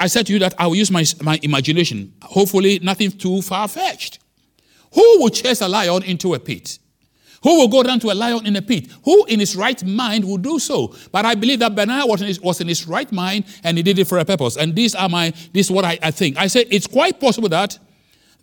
I 0.00 0.06
said 0.08 0.26
to 0.26 0.32
you 0.32 0.40
that 0.40 0.54
I 0.58 0.66
will 0.66 0.74
use 0.74 0.90
my, 0.90 1.04
my 1.22 1.38
imagination. 1.42 2.12
Hopefully, 2.22 2.80
nothing 2.80 3.12
too 3.12 3.42
far 3.42 3.68
fetched. 3.68 4.18
Who 4.94 5.22
would 5.22 5.34
chase 5.34 5.60
a 5.60 5.68
lion 5.68 6.02
into 6.02 6.34
a 6.34 6.40
pit? 6.40 6.78
Who 7.42 7.58
will 7.58 7.68
go 7.68 7.82
down 7.82 8.00
to 8.00 8.10
a 8.10 8.14
lion 8.14 8.46
in 8.46 8.56
a 8.56 8.62
pit? 8.62 8.88
Who 9.04 9.24
in 9.26 9.40
his 9.40 9.54
right 9.54 9.82
mind 9.84 10.24
will 10.24 10.38
do 10.38 10.58
so? 10.58 10.94
But 11.12 11.24
I 11.24 11.34
believe 11.34 11.60
that 11.60 11.74
Benaiah 11.74 12.06
was 12.06 12.20
in 12.20 12.28
his, 12.28 12.40
was 12.40 12.60
in 12.60 12.68
his 12.68 12.88
right 12.88 13.10
mind 13.12 13.44
and 13.62 13.76
he 13.76 13.82
did 13.82 13.98
it 13.98 14.06
for 14.06 14.18
a 14.18 14.24
purpose. 14.24 14.56
And 14.56 14.74
these 14.74 14.94
are 14.94 15.08
my, 15.08 15.30
this 15.52 15.66
is 15.66 15.70
what 15.70 15.84
I, 15.84 15.98
I 16.02 16.10
think. 16.10 16.36
I 16.36 16.48
say 16.48 16.66
it's 16.70 16.86
quite 16.86 17.20
possible 17.20 17.48
that 17.50 17.78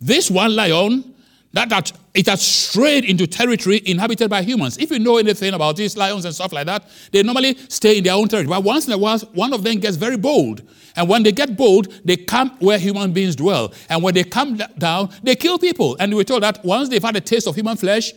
this 0.00 0.30
one 0.30 0.56
lion 0.56 1.14
that, 1.52 1.70
that 1.70 1.92
it 2.12 2.26
has 2.26 2.42
strayed 2.42 3.06
into 3.06 3.26
territory 3.26 3.80
inhabited 3.86 4.28
by 4.28 4.42
humans. 4.42 4.76
If 4.76 4.90
you 4.90 4.98
know 4.98 5.16
anything 5.16 5.54
about 5.54 5.76
these 5.76 5.96
lions 5.96 6.26
and 6.26 6.34
stuff 6.34 6.52
like 6.52 6.66
that, 6.66 6.86
they 7.12 7.22
normally 7.22 7.56
stay 7.68 7.98
in 7.98 8.04
their 8.04 8.12
own 8.12 8.28
territory. 8.28 8.54
But 8.54 8.62
once 8.62 8.86
in 8.86 8.92
a 8.92 8.98
while, 8.98 9.18
one 9.32 9.54
of 9.54 9.62
them 9.62 9.78
gets 9.78 9.96
very 9.96 10.18
bold. 10.18 10.62
And 10.96 11.08
when 11.08 11.22
they 11.22 11.32
get 11.32 11.56
bold, 11.56 11.88
they 12.04 12.16
come 12.16 12.50
where 12.58 12.78
human 12.78 13.12
beings 13.12 13.36
dwell. 13.36 13.72
And 13.88 14.02
when 14.02 14.12
they 14.12 14.24
come 14.24 14.60
down, 14.78 15.10
they 15.22 15.34
kill 15.34 15.58
people. 15.58 15.96
And 15.98 16.14
we're 16.14 16.24
told 16.24 16.42
that 16.42 16.62
once 16.64 16.90
they've 16.90 17.02
had 17.02 17.16
a 17.16 17.20
taste 17.20 17.46
of 17.46 17.54
human 17.54 17.76
flesh, 17.76 18.12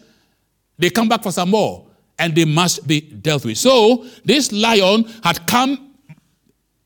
they 0.79 0.89
come 0.89 1.07
back 1.07 1.21
for 1.21 1.31
some 1.31 1.51
more. 1.51 1.85
And 2.17 2.35
they 2.35 2.43
must 2.43 2.85
be 2.85 2.99
dealt 2.99 3.45
with. 3.45 3.57
So 3.57 4.05
this 4.25 4.51
lion 4.51 5.05
had 5.23 5.47
come, 5.47 5.93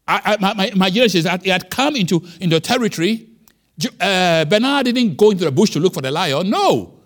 I, 0.07 0.37
I, 0.39 0.53
my, 0.53 0.71
my 0.75 0.87
is 0.89 1.23
that 1.23 1.43
it 1.45 1.49
had 1.49 1.71
come 1.71 1.95
into, 1.95 2.21
into 2.39 2.59
territory 2.59 3.29
uh, 3.99 4.45
Bernard 4.45 4.85
didn't 4.85 5.17
go 5.17 5.31
into 5.31 5.45
the 5.45 5.51
bush 5.51 5.71
to 5.71 5.79
look 5.79 5.93
for 5.93 6.01
the 6.01 6.11
lion. 6.11 6.49
No. 6.49 6.99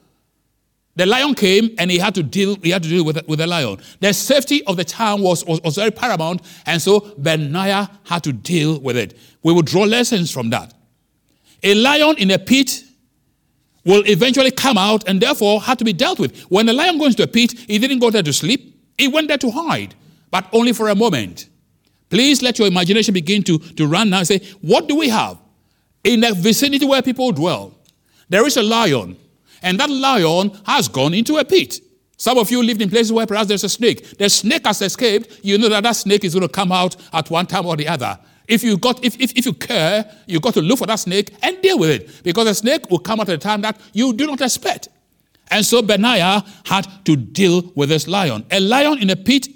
The 0.96 1.06
lion 1.06 1.36
came 1.36 1.76
and 1.78 1.92
he 1.92 2.00
had 2.00 2.16
to 2.16 2.24
deal, 2.24 2.56
he 2.56 2.72
had 2.72 2.84
to 2.84 2.90
deal 2.90 3.06
with, 3.06 3.26
with 3.28 3.40
the 3.40 3.48
lion. 3.48 3.78
The 4.00 4.14
safety 4.14 4.64
of 4.66 4.78
the 4.78 4.84
town 4.84 5.22
was, 5.22 5.46
was, 5.46 5.62
was 5.62 5.76
very 5.76 5.92
paramount, 5.92 6.42
and 6.66 6.82
so 6.82 7.02
Benaiah 7.18 7.90
had 8.04 8.24
to 8.24 8.34
deal 8.34 8.80
with 8.80 8.98
it. 8.98 9.18
We 9.44 9.54
will 9.54 9.62
draw 9.62 9.84
lessons 9.84 10.32
from 10.32 10.50
that. 10.50 10.74
A 11.62 11.76
lion 11.76 12.18
in 12.18 12.32
a 12.32 12.40
pit 12.40 12.84
will 13.88 14.04
eventually 14.06 14.52
come 14.52 14.78
out 14.78 15.08
and 15.10 15.20
therefore 15.20 15.62
had 15.62 15.80
to 15.80 15.86
be 15.86 15.94
dealt 15.94 16.20
with. 16.20 16.40
When 16.44 16.70
a 16.70 16.74
lion 16.74 17.00
goes 17.00 17.14
into 17.14 17.24
a 17.24 17.28
pit, 17.28 17.54
he 17.68 17.80
didn't 17.80 18.00
go 18.00 18.12
there 18.12 18.22
to 18.22 18.34
sleep, 18.34 18.80
he 19.00 19.08
went 19.08 19.30
there 19.30 19.40
to 19.40 19.50
hide, 19.50 19.96
but 20.30 20.48
only 20.54 20.74
for 20.74 20.90
a 20.90 20.96
moment. 20.96 21.50
Please 22.10 22.44
let 22.44 22.60
your 22.60 22.68
imagination 22.68 23.14
begin 23.14 23.42
to, 23.44 23.58
to 23.58 23.88
run 23.88 24.12
now 24.12 24.20
and 24.20 24.28
say, 24.28 24.40
What 24.62 24.88
do 24.88 24.96
we 24.96 25.10
have? 25.10 25.40
in 26.08 26.22
the 26.22 26.34
vicinity 26.34 26.86
where 26.86 27.02
people 27.02 27.32
dwell, 27.32 27.74
there 28.30 28.46
is 28.48 28.56
a 28.56 28.64
lion, 28.64 29.18
and 29.62 29.80
that 29.80 29.90
lion 29.90 30.52
has 30.66 30.88
gone 30.88 31.14
into 31.14 31.38
a 31.38 31.44
pit. 31.44 31.80
Some 32.16 32.38
of 32.38 32.50
you 32.50 32.64
lived 32.64 32.82
in 32.82 32.90
places 32.90 33.12
where 33.12 33.28
perhaps 33.28 33.50
there's 33.50 33.64
a 33.66 33.70
snake. 33.70 34.18
The 34.18 34.30
snake 34.30 34.66
has 34.66 34.82
escaped. 34.82 35.42
You 35.44 35.58
know 35.58 35.70
that 35.70 35.84
that 35.84 35.96
snake 35.96 36.24
is 36.24 36.34
going 36.34 36.48
to 36.48 36.52
come 36.52 36.72
out 36.72 36.96
at 37.14 37.30
one 37.30 37.46
time 37.46 37.66
or 37.66 37.76
the 37.76 37.88
other. 37.88 38.18
If 38.48 38.64
you 38.64 38.78
got, 38.78 39.04
if, 39.04 39.20
if, 39.20 39.38
if 39.38 39.46
you 39.46 39.54
care, 39.54 40.10
you 40.26 40.40
got 40.40 40.54
to 40.54 40.62
look 40.62 40.80
for 40.80 40.88
that 40.88 41.00
snake 41.00 41.34
and 41.42 41.62
deal 41.62 41.78
with 41.78 41.90
it 41.90 42.24
because 42.24 42.46
the 42.46 42.56
snake 42.56 42.90
will 42.90 43.00
come 43.00 43.20
at 43.20 43.30
a 43.30 43.38
time 43.38 43.62
that 43.62 43.80
you 43.94 44.14
do 44.14 44.26
not 44.26 44.42
expect. 44.42 44.88
And 45.50 45.66
so 45.66 45.82
Benaiah 45.82 46.46
had 46.66 46.88
to 47.06 47.16
deal 47.16 47.72
with 47.76 47.90
this 47.90 48.08
lion. 48.08 48.46
A 48.52 48.60
lion 48.60 49.00
in 49.00 49.10
a 49.10 49.16
pit, 49.16 49.48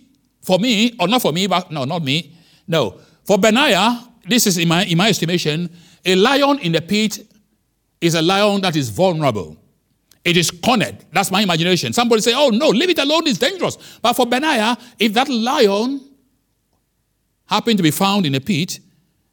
for 0.41 0.59
me, 0.59 0.95
or 0.99 1.07
not 1.07 1.21
for 1.21 1.31
me, 1.31 1.47
but 1.47 1.71
no, 1.71 1.85
not 1.85 2.03
me. 2.03 2.35
No, 2.67 2.99
for 3.23 3.37
Benaiah, 3.37 4.07
this 4.27 4.47
is 4.47 4.57
in 4.57 4.67
my 4.67 4.85
in 4.85 4.97
my 4.97 5.09
estimation, 5.09 5.69
a 6.05 6.15
lion 6.15 6.59
in 6.59 6.71
the 6.71 6.81
pit 6.81 7.27
is 7.99 8.15
a 8.15 8.21
lion 8.21 8.61
that 8.61 8.75
is 8.75 8.89
vulnerable. 8.89 9.57
It 10.23 10.37
is 10.37 10.51
cornered. 10.51 11.03
That's 11.11 11.31
my 11.31 11.41
imagination. 11.41 11.93
Somebody 11.93 12.21
say, 12.21 12.33
oh 12.35 12.49
no, 12.49 12.69
leave 12.69 12.89
it 12.89 12.99
alone, 12.99 13.27
it's 13.27 13.39
dangerous. 13.39 13.77
But 14.01 14.13
for 14.13 14.25
Benaiah, 14.25 14.77
if 14.99 15.13
that 15.13 15.29
lion 15.29 16.01
happened 17.51 17.77
to 17.77 17.83
be 17.83 17.91
found 17.91 18.25
in 18.25 18.33
a 18.35 18.39
pit, 18.39 18.79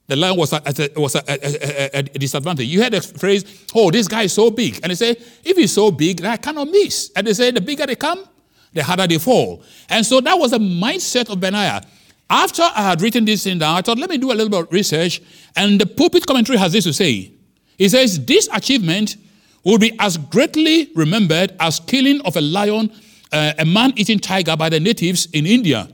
the 0.08 0.16
lion 0.16 0.36
was 0.36 0.52
a, 0.52 0.62
a 0.64 1.00
was 1.00 1.14
a, 1.14 1.22
a, 1.28 1.98
a, 1.98 2.02
disadvantage. 2.02 2.66
You 2.66 2.82
heard 2.82 2.94
the 2.94 3.00
phrase, 3.00 3.66
oh, 3.74 3.90
this 3.90 4.08
guy 4.08 4.22
is 4.22 4.32
so 4.32 4.50
big. 4.50 4.80
And 4.82 4.90
they 4.90 4.94
say, 4.94 5.10
if 5.44 5.56
he's 5.56 5.72
so 5.72 5.90
big, 5.90 6.24
I 6.24 6.38
cannot 6.38 6.68
miss. 6.68 7.10
And 7.14 7.26
they 7.26 7.34
say, 7.34 7.50
the 7.50 7.60
bigger 7.60 7.86
they 7.86 7.94
come, 7.94 8.24
the 8.72 8.82
harder 8.82 9.06
they 9.06 9.18
fall. 9.18 9.62
And 9.88 10.04
so 10.04 10.20
that 10.22 10.38
was 10.38 10.52
the 10.52 10.58
mindset 10.58 11.30
of 11.30 11.38
Benaiah. 11.40 11.82
After 12.30 12.62
I 12.62 12.88
had 12.88 13.02
written 13.02 13.24
this 13.24 13.44
thing 13.44 13.58
down, 13.58 13.76
I 13.76 13.82
thought, 13.82 13.98
let 13.98 14.10
me 14.10 14.18
do 14.18 14.32
a 14.32 14.34
little 14.34 14.50
bit 14.50 14.60
of 14.60 14.72
research. 14.72 15.22
And 15.54 15.80
the 15.80 15.86
pulpit 15.86 16.26
commentary 16.26 16.58
has 16.58 16.72
this 16.72 16.84
to 16.84 16.92
say. 16.92 17.32
He 17.76 17.88
says, 17.88 18.24
this 18.24 18.48
achievement 18.52 19.16
will 19.62 19.78
be 19.78 19.94
as 19.98 20.16
greatly 20.16 20.90
remembered 20.94 21.54
as 21.60 21.80
killing 21.80 22.20
of 22.22 22.36
a 22.36 22.40
lion, 22.40 22.90
uh, 23.32 23.52
a 23.58 23.64
man-eating 23.64 24.18
tiger 24.18 24.56
by 24.56 24.68
the 24.70 24.80
natives 24.80 25.26
in 25.32 25.46
India. 25.46 25.88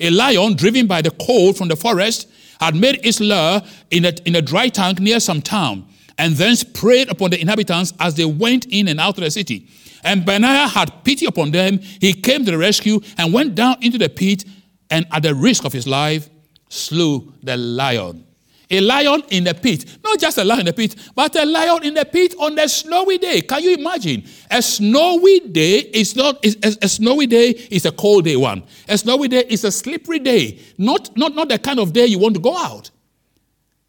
A 0.00 0.10
lion 0.10 0.54
driven 0.54 0.86
by 0.86 1.02
the 1.02 1.10
cold 1.10 1.56
from 1.56 1.68
the 1.68 1.76
forest 1.76 2.28
had 2.60 2.74
made 2.74 3.00
its 3.04 3.20
lair 3.20 3.62
in 3.90 4.04
a, 4.04 4.12
in 4.24 4.36
a 4.36 4.42
dry 4.42 4.68
tank 4.68 5.00
near 5.00 5.20
some 5.20 5.40
town 5.42 5.86
and 6.18 6.34
thence 6.34 6.64
preyed 6.64 7.08
upon 7.08 7.30
the 7.30 7.40
inhabitants 7.40 7.94
as 8.00 8.14
they 8.16 8.24
went 8.24 8.66
in 8.66 8.88
and 8.88 9.00
out 9.00 9.16
of 9.16 9.24
the 9.24 9.30
city. 9.30 9.68
And 10.02 10.26
Benaiah 10.26 10.68
had 10.68 11.04
pity 11.04 11.26
upon 11.26 11.52
them. 11.52 11.78
He 11.78 12.12
came 12.12 12.44
to 12.44 12.50
the 12.50 12.58
rescue 12.58 13.00
and 13.16 13.32
went 13.32 13.54
down 13.54 13.76
into 13.80 13.98
the 13.98 14.08
pit 14.08 14.44
and 14.90 15.06
at 15.12 15.22
the 15.22 15.34
risk 15.34 15.64
of 15.64 15.72
his 15.72 15.86
life 15.86 16.28
slew 16.68 17.32
the 17.42 17.56
lion. 17.56 18.24
A 18.70 18.80
lion 18.80 19.22
in 19.30 19.44
the 19.44 19.54
pit. 19.54 19.98
Not 20.04 20.20
just 20.20 20.36
a 20.36 20.44
lion 20.44 20.60
in 20.60 20.66
the 20.66 20.72
pit, 20.74 20.94
but 21.14 21.34
a 21.36 21.44
lion 21.44 21.84
in 21.84 21.94
the 21.94 22.04
pit 22.04 22.34
on 22.38 22.58
a 22.58 22.68
snowy 22.68 23.16
day. 23.16 23.40
Can 23.40 23.62
you 23.62 23.74
imagine? 23.74 24.24
A 24.50 24.60
snowy 24.60 25.40
day 25.40 25.78
is 25.78 26.14
not 26.14 26.44
is, 26.44 26.56
a, 26.62 26.84
a, 26.84 26.88
snowy 26.88 27.26
day 27.26 27.48
is 27.70 27.86
a 27.86 27.92
cold 27.92 28.24
day 28.24 28.36
one. 28.36 28.62
A 28.88 28.98
snowy 28.98 29.28
day 29.28 29.44
is 29.48 29.64
a 29.64 29.72
slippery 29.72 30.18
day. 30.18 30.58
Not, 30.76 31.16
not, 31.16 31.34
not 31.34 31.48
the 31.48 31.58
kind 31.58 31.80
of 31.80 31.94
day 31.94 32.06
you 32.06 32.18
want 32.18 32.34
to 32.34 32.40
go 32.40 32.56
out. 32.56 32.90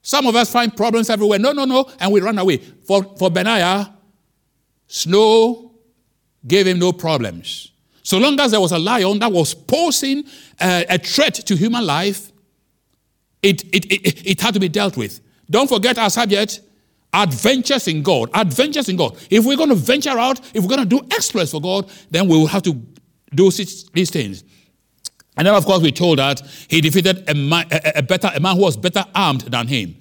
Some 0.01 0.27
of 0.27 0.35
us 0.35 0.51
find 0.51 0.75
problems 0.75 1.09
everywhere. 1.09 1.39
No, 1.39 1.51
no, 1.51 1.65
no, 1.65 1.89
and 1.99 2.11
we 2.11 2.21
run 2.21 2.37
away. 2.37 2.57
For, 2.57 3.03
for 3.17 3.29
Benaiah, 3.29 3.93
snow 4.87 5.73
gave 6.47 6.67
him 6.67 6.79
no 6.79 6.93
problems. 6.93 7.71
So 8.01 8.17
long 8.17 8.39
as 8.39 8.51
there 8.51 8.61
was 8.61 8.71
a 8.71 8.79
lion 8.79 9.19
that 9.19 9.31
was 9.31 9.53
posing 9.53 10.23
uh, 10.59 10.83
a 10.89 10.97
threat 10.97 11.35
to 11.35 11.55
human 11.55 11.85
life, 11.85 12.31
it, 13.41 13.63
it, 13.73 13.85
it, 13.85 14.27
it 14.27 14.41
had 14.41 14.53
to 14.53 14.59
be 14.59 14.69
dealt 14.69 14.97
with. 14.97 15.21
Don't 15.49 15.67
forget 15.67 15.97
our 15.97 16.09
subject 16.09 16.61
adventures 17.13 17.87
in 17.87 18.03
God. 18.03 18.29
Adventures 18.33 18.89
in 18.89 18.95
God. 18.95 19.17
If 19.29 19.45
we're 19.45 19.57
going 19.57 19.69
to 19.69 19.75
venture 19.75 20.17
out, 20.17 20.39
if 20.53 20.63
we're 20.63 20.69
going 20.69 20.87
to 20.87 20.99
do 20.99 21.01
exploits 21.15 21.51
for 21.51 21.61
God, 21.61 21.89
then 22.11 22.27
we 22.27 22.37
will 22.37 22.47
have 22.47 22.63
to 22.63 22.73
do 23.33 23.49
these 23.51 24.09
things. 24.09 24.43
And 25.37 25.47
then, 25.47 25.55
of 25.55 25.65
course, 25.65 25.81
we 25.81 25.91
told 25.91 26.19
that 26.19 26.41
he 26.67 26.81
defeated 26.81 27.29
a 27.29 27.33
man, 27.33 27.65
a, 27.71 27.99
a, 27.99 28.03
better, 28.03 28.29
a 28.35 28.39
man 28.39 28.57
who 28.57 28.63
was 28.63 28.75
better 28.75 29.05
armed 29.15 29.41
than 29.41 29.67
him. 29.67 29.95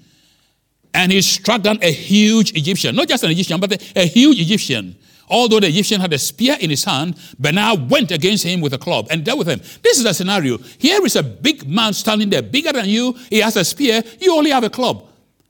And 0.92 1.12
he 1.12 1.23
struck 1.23 1.62
down 1.62 1.78
a 1.83 1.92
huge 1.92 2.57
Egyptian, 2.57 2.97
not 2.97 3.09
just 3.09 3.23
an 3.23 3.30
Egyptian, 3.30 3.61
but 3.61 3.73
a, 3.73 4.00
a 4.00 4.07
huge 4.07 4.40
Egyptian. 4.40 4.97
Although 5.30 5.61
the 5.61 5.68
Egyptian 5.68 6.00
had 6.00 6.12
a 6.12 6.18
spear 6.18 6.56
in 6.61 6.70
his 6.70 6.85
hand, 6.85 7.16
Benaiah 7.38 7.75
went 7.75 8.11
against 8.11 8.44
him 8.44 8.61
with 8.61 8.73
a 8.73 8.78
club 8.78 9.08
and 9.11 9.25
dealt 9.25 9.38
with 9.38 9.49
him. 9.49 9.61
This 9.82 9.99
is 9.99 10.04
a 10.04 10.14
scenario. 10.14 10.58
Here 10.78 11.04
is 11.04 11.16
a 11.16 11.23
big 11.23 11.68
man 11.68 11.92
standing 11.92 12.30
there, 12.30 12.42
bigger 12.42 12.73
than 12.73 12.88
you. 12.88 13.14
He 13.30 13.38
has 13.40 13.56
a 13.56 13.64
spear. 13.64 14.02
You 14.20 14.35
only 14.37 14.50
have 14.50 14.64
a 14.64 14.70
club. 14.70 15.04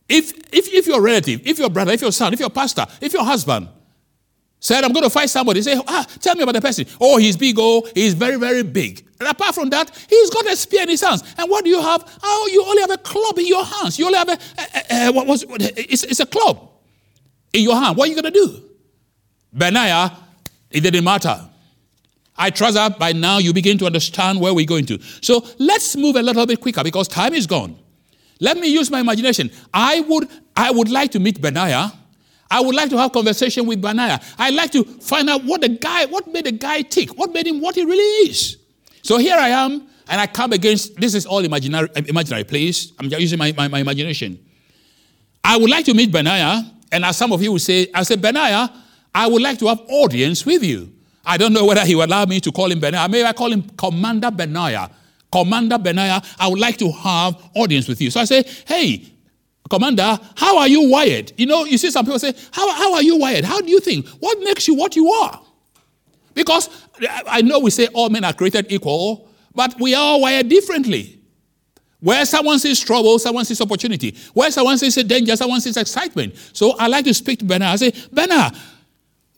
If, 0.09 0.33
if, 0.53 0.73
if 0.73 0.87
your 0.87 1.03
relative, 1.03 1.43
if 1.45 1.59
your 1.59 1.71
brother, 1.71 1.93
if 1.93 2.01
your 2.01 2.13
son, 2.13 2.33
if 2.33 2.41
your 2.41 2.51
pastor, 2.51 2.87
if 3.01 3.13
your 3.13 3.25
husband 3.25 3.69
said, 4.61 4.83
I'm 4.83 4.93
going 4.93 5.05
to 5.05 5.11
fight 5.11 5.31
somebody, 5.31 5.63
say, 5.63 5.81
ah, 5.87 6.07
tell 6.21 6.35
me 6.35 6.43
about 6.43 6.55
the 6.55 6.61
person. 6.61 6.87
Oh, 7.01 7.19
he's 7.19 7.37
big. 7.37 7.57
Oh, 7.59 7.87
he's 7.95 8.15
very, 8.15 8.37
very 8.37 8.63
big. 8.63 9.07
And 9.21 9.29
apart 9.29 9.55
from 9.55 9.71
that, 9.71 9.91
he's 10.09 10.31
got 10.31 10.47
a 10.47 10.57
spear 10.57 10.83
in 10.83 10.89
his 10.89 11.01
hands. 11.01 11.23
And 11.37 11.51
what 11.51 11.65
do 11.65 11.71
you 11.71 11.81
have? 11.81 12.19
Oh, 12.23 12.49
you 12.53 12.65
only 12.65 12.81
have 12.81 12.91
a 12.91 12.99
club 12.99 13.39
in 13.39 13.47
your 13.47 13.65
hands. 13.65 13.99
You 13.99 14.07
only 14.07 14.19
have 14.19 14.29
a, 14.29 14.39
a, 14.91 15.09
a 15.09 15.13
what 15.13 15.27
was 15.27 15.45
it's, 15.49 16.05
it's 16.05 16.21
a 16.21 16.27
club 16.27 16.71
in 17.53 17.63
your 17.63 17.75
hand. 17.77 17.97
What 17.97 18.09
are 18.09 18.13
you 18.13 18.21
going 18.21 18.33
to 18.33 18.39
do? 18.47 18.68
Benaiah, 19.53 20.17
it 20.71 20.81
didn't 20.81 21.05
matter. 21.05 21.49
I 22.37 22.51
trust 22.51 22.75
that 22.75 22.99
by 22.99 23.13
now 23.13 23.39
you 23.39 23.53
begin 23.53 23.79
to 23.79 23.87
understand 23.87 24.41
where 24.41 24.55
we're 24.55 24.67
going 24.67 24.87
to. 24.87 25.01
So 25.21 25.45
let's 25.59 25.97
move 25.97 26.17
a 26.17 26.23
little 26.23 26.47
bit 26.47 26.61
quicker 26.61 26.85
because 26.85 27.09
time 27.09 27.35
is 27.35 27.47
gone. 27.47 27.77
Let 28.41 28.57
me 28.57 28.69
use 28.69 28.91
my 28.91 29.01
imagination. 29.01 29.51
I 29.75 30.01
would, 30.03 30.29
I 30.55 30.71
would 30.71 30.89
like 30.89 31.11
to 31.13 31.21
meet 31.21 31.41
Benaiah. 31.41 31.93
I 32.51 32.61
would 32.61 32.75
like 32.75 32.91
to 32.91 32.99
have 32.99 33.13
conversation 33.13 33.67
with 33.67 33.83
Benaiah. 33.83 34.21
I'd 34.39 34.55
like 34.55 34.71
to 34.73 34.85
find 34.85 35.29
out 35.29 35.45
what 35.45 35.61
the 35.61 35.69
guy, 35.69 36.07
what 36.07 36.29
made 36.29 36.47
the 36.47 36.53
guy 36.53 36.83
tick, 36.83 37.19
what 37.19 37.33
made 37.33 37.47
him 37.47 37.61
what 37.61 37.75
he 37.75 37.85
really 37.85 38.31
is. 38.31 38.57
So 39.03 39.19
here 39.19 39.37
I 39.37 39.49
am, 39.49 39.89
and 40.09 40.21
I 40.21 40.27
come 40.27 40.53
against, 40.53 40.97
this 40.97 41.15
is 41.15 41.27
all 41.27 41.41
imaginary, 41.41 41.89
imaginary 42.07 42.45
please. 42.45 42.93
I'm 42.99 43.11
just 43.11 43.21
using 43.21 43.39
my, 43.39 43.53
my, 43.53 43.69
my 43.69 43.81
imagination. 43.81 44.39
I 45.43 45.57
would 45.57 45.69
like 45.69 45.85
to 45.87 45.95
meet 45.95 46.13
Benaiah, 46.13 46.63
and 46.93 47.05
as 47.05 47.17
some 47.17 47.33
of 47.33 47.43
you 47.43 47.53
will 47.53 47.59
say, 47.59 47.89
I 47.93 48.03
said, 48.05 48.23
Benaiah, 48.23 48.71
I 49.15 49.27
would 49.27 49.43
like 49.43 49.59
to 49.61 49.67
have 49.69 49.81
audience 49.89 50.45
with 50.45 50.63
you. 50.63 50.93
I 51.25 51.37
don't 51.37 51.53
know 51.53 51.67
whether 51.67 51.85
he 51.85 51.95
will 51.95 52.05
allow 52.05 52.25
me 52.25 52.41
to 52.41 52.53
call 52.53 52.71
him 52.71 52.81
Benaiah. 52.81 53.09
Maybe 53.09 53.25
I 53.25 53.33
call 53.33 53.53
him 53.53 53.63
Commander 53.77 54.31
Benaiah. 54.31 54.91
Commander 55.31 55.79
Benaiah, 55.79 56.23
I 56.39 56.49
would 56.49 56.59
like 56.59 56.79
to 56.79 56.91
have 56.91 57.51
audience 57.55 57.87
with 57.87 58.01
you. 58.01 58.11
So 58.11 58.21
I 58.21 58.25
say, 58.25 58.45
hey, 58.67 59.05
Commander, 59.69 60.19
how 60.37 60.59
are 60.59 60.69
you 60.69 60.89
wired? 60.89 61.33
You 61.37 61.47
know, 61.47 61.65
you 61.65 61.77
see 61.77 61.91
some 61.91 62.05
people 62.05 62.19
say, 62.19 62.33
how, 62.53 62.73
how 62.73 62.95
are 62.95 63.03
you 63.03 63.19
wired? 63.19 63.45
How 63.45 63.61
do 63.61 63.69
you 63.69 63.81
think? 63.81 64.09
What 64.21 64.39
makes 64.41 64.67
you 64.67 64.75
what 64.75 64.97
you 64.97 65.11
are? 65.11 65.43
Because 66.33 66.71
I 67.27 67.43
know 67.43 67.59
we 67.59 67.71
say 67.71 67.89
all 67.89 68.09
men 68.09 68.25
are 68.25 68.33
created 68.33 68.73
equal, 68.73 69.29
but 69.55 69.79
we 69.79 69.95
are 69.95 70.19
wired 70.21 70.49
differently. 70.49 71.21
Where 72.01 72.25
someone 72.25 72.59
sees 72.61 72.81
trouble, 72.81 73.19
someone 73.19 73.45
sees 73.45 73.61
opportunity. 73.61 74.17
Where 74.33 74.51
someone 74.51 74.79
sees 74.79 74.95
danger, 74.95 75.37
someone 75.37 75.61
sees 75.61 75.77
excitement. 75.77 76.37
So 76.53 76.77
I 76.79 76.87
like 76.87 77.05
to 77.07 77.13
speak 77.13 77.41
to 77.41 77.45
Benaiah. 77.45 77.73
I 77.73 77.77
say, 77.77 77.93
Benaiah, 78.13 78.53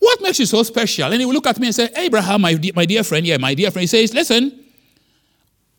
what 0.01 0.21
makes 0.23 0.41
you 0.41 0.47
so 0.47 0.63
special? 0.63 1.13
And 1.13 1.21
he 1.21 1.27
will 1.27 1.35
look 1.35 1.47
at 1.47 1.61
me 1.61 1.69
and 1.69 1.75
say, 1.75 1.89
Abraham, 1.95 2.41
my, 2.41 2.59
my 2.75 2.87
dear 2.87 3.05
friend, 3.05 3.25
yeah, 3.25 3.37
my 3.37 3.55
dear 3.55 3.71
friend. 3.71 3.83
He 3.83 3.87
says, 3.87 4.13
Listen, 4.13 4.65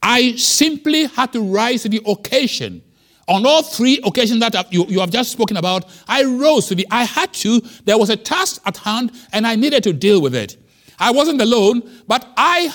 I 0.02 0.36
simply 0.36 1.06
had 1.06 1.34
to 1.34 1.42
rise 1.42 1.82
to 1.84 1.90
the 1.90 2.02
occasion. 2.06 2.84
On 3.28 3.46
all 3.46 3.64
three 3.64 4.00
occasions 4.04 4.40
that 4.42 4.74
you, 4.74 4.86
you 4.88 5.00
have 5.00 5.10
just 5.10 5.32
spoken 5.32 5.58
about, 5.58 5.86
I 6.08 6.24
rose 6.24 6.68
to 6.68 6.76
the, 6.76 6.88
I 6.92 7.04
had 7.04 7.34
to, 7.36 7.62
there 7.86 7.98
was 7.98 8.10
a 8.10 8.18
task 8.18 8.62
at 8.66 8.78
hand 8.78 9.12
and 9.32 9.46
I 9.46 9.56
needed 9.56 9.84
to 9.84 9.94
deal 9.94 10.22
with 10.22 10.36
it. 10.36 10.58
I 11.00 11.12
wasn't 11.12 11.42
alone, 11.42 11.82
but 12.08 12.28
I 12.38 12.74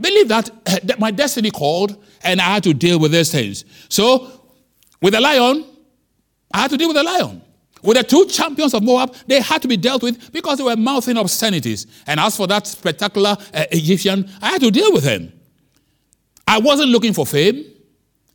believe 0.00 0.28
that, 0.28 0.50
eh, 0.66 0.78
that 0.84 0.98
my 0.98 1.10
destiny 1.10 1.50
called 1.50 2.02
and 2.22 2.40
I 2.40 2.54
had 2.54 2.62
to 2.64 2.74
deal 2.74 2.98
with 2.98 3.12
these 3.12 3.30
things. 3.30 3.64
So, 3.88 4.40
with 5.00 5.12
the 5.12 5.20
lion, 5.20 5.66
I 6.54 6.62
had 6.62 6.70
to 6.70 6.76
deal 6.76 6.88
with 6.88 6.96
the 6.96 7.02
lion. 7.02 7.42
With 7.82 7.96
the 7.96 8.04
two 8.04 8.26
champions 8.26 8.74
of 8.74 8.82
Moab, 8.82 9.14
they 9.26 9.40
had 9.40 9.60
to 9.62 9.68
be 9.68 9.76
dealt 9.76 10.02
with 10.02 10.32
because 10.32 10.58
they 10.58 10.64
were 10.64 10.76
mouthing 10.76 11.16
obscenities. 11.16 11.86
And 12.06 12.20
as 12.20 12.36
for 12.36 12.46
that 12.46 12.66
spectacular 12.66 13.36
uh, 13.52 13.64
Egyptian, 13.72 14.30
I 14.40 14.50
had 14.50 14.62
to 14.62 14.70
deal 14.70 14.92
with 14.92 15.04
him. 15.04 15.32
I 16.46 16.58
wasn't 16.58 16.90
looking 16.90 17.12
for 17.12 17.26
fame. 17.26 17.64